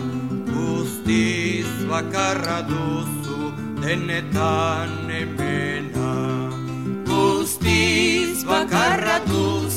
Guztiz 0.47 1.69
bakarra 1.89 2.63
duzu 2.69 3.53
denetan 3.81 5.11
emena 5.11 6.13
Guztiz 7.09 8.45
bakarra 8.45 9.21
duzu 9.27 9.68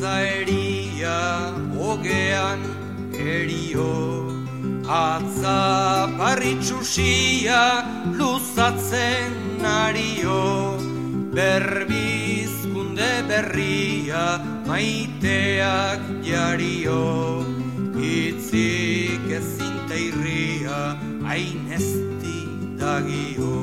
bai, 0.00 0.08
tatza 0.08 0.20
eria, 0.22 1.54
ogean 1.78 2.60
erio 3.12 4.26
Atza 4.86 6.08
parritxusia 6.18 7.84
luzatzen 8.16 9.64
ario 9.64 10.78
Berbizkunde 11.34 13.12
berria 13.28 14.40
maiteak 14.66 16.00
jario 16.22 17.44
Itzik 17.98 19.28
ezinta 19.28 19.94
irria 19.94 20.96
hain 21.26 21.72
esti 21.72 22.38
dagio 22.78 23.58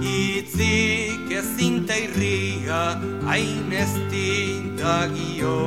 Itzik 0.00 1.11
ezinta 1.42 1.94
irria 2.06 2.80
hain 3.26 3.72
esti 3.84 4.30
dagio 4.78 5.58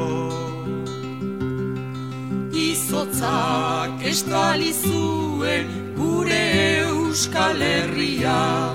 Izotzak 2.56 4.04
estali 4.12 4.72
zuen 4.72 5.68
gure 5.98 6.46
euskal 6.86 7.60
herria. 7.60 8.72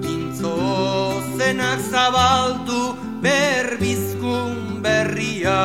Pintzo 0.00 0.54
zenak 1.36 1.80
zabaldu 1.90 2.80
berbizkun 3.24 4.80
berria. 4.86 5.60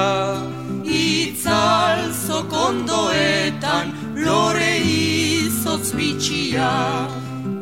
Itzal 0.83 2.11
zokondoetan 2.25 3.95
lore 4.25 4.75
izotz 4.83 5.95
bitxia. 5.95 6.73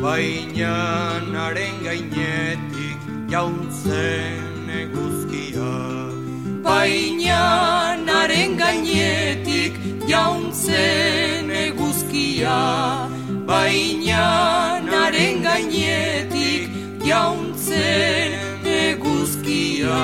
Baina 0.01 0.75
naren 1.29 1.77
gainetik 1.85 2.70
jauntzen 3.31 4.67
eguzkia 4.81 5.69
Baina 6.65 7.95
naren 8.03 8.57
gainetik 8.59 9.79
jauntzen 10.09 11.53
eguzkia 11.61 12.59
Baina 13.47 14.27
naren 14.91 15.41
gainetik 15.47 16.77
jauntzen 17.07 18.69
eguzkia 18.75 20.03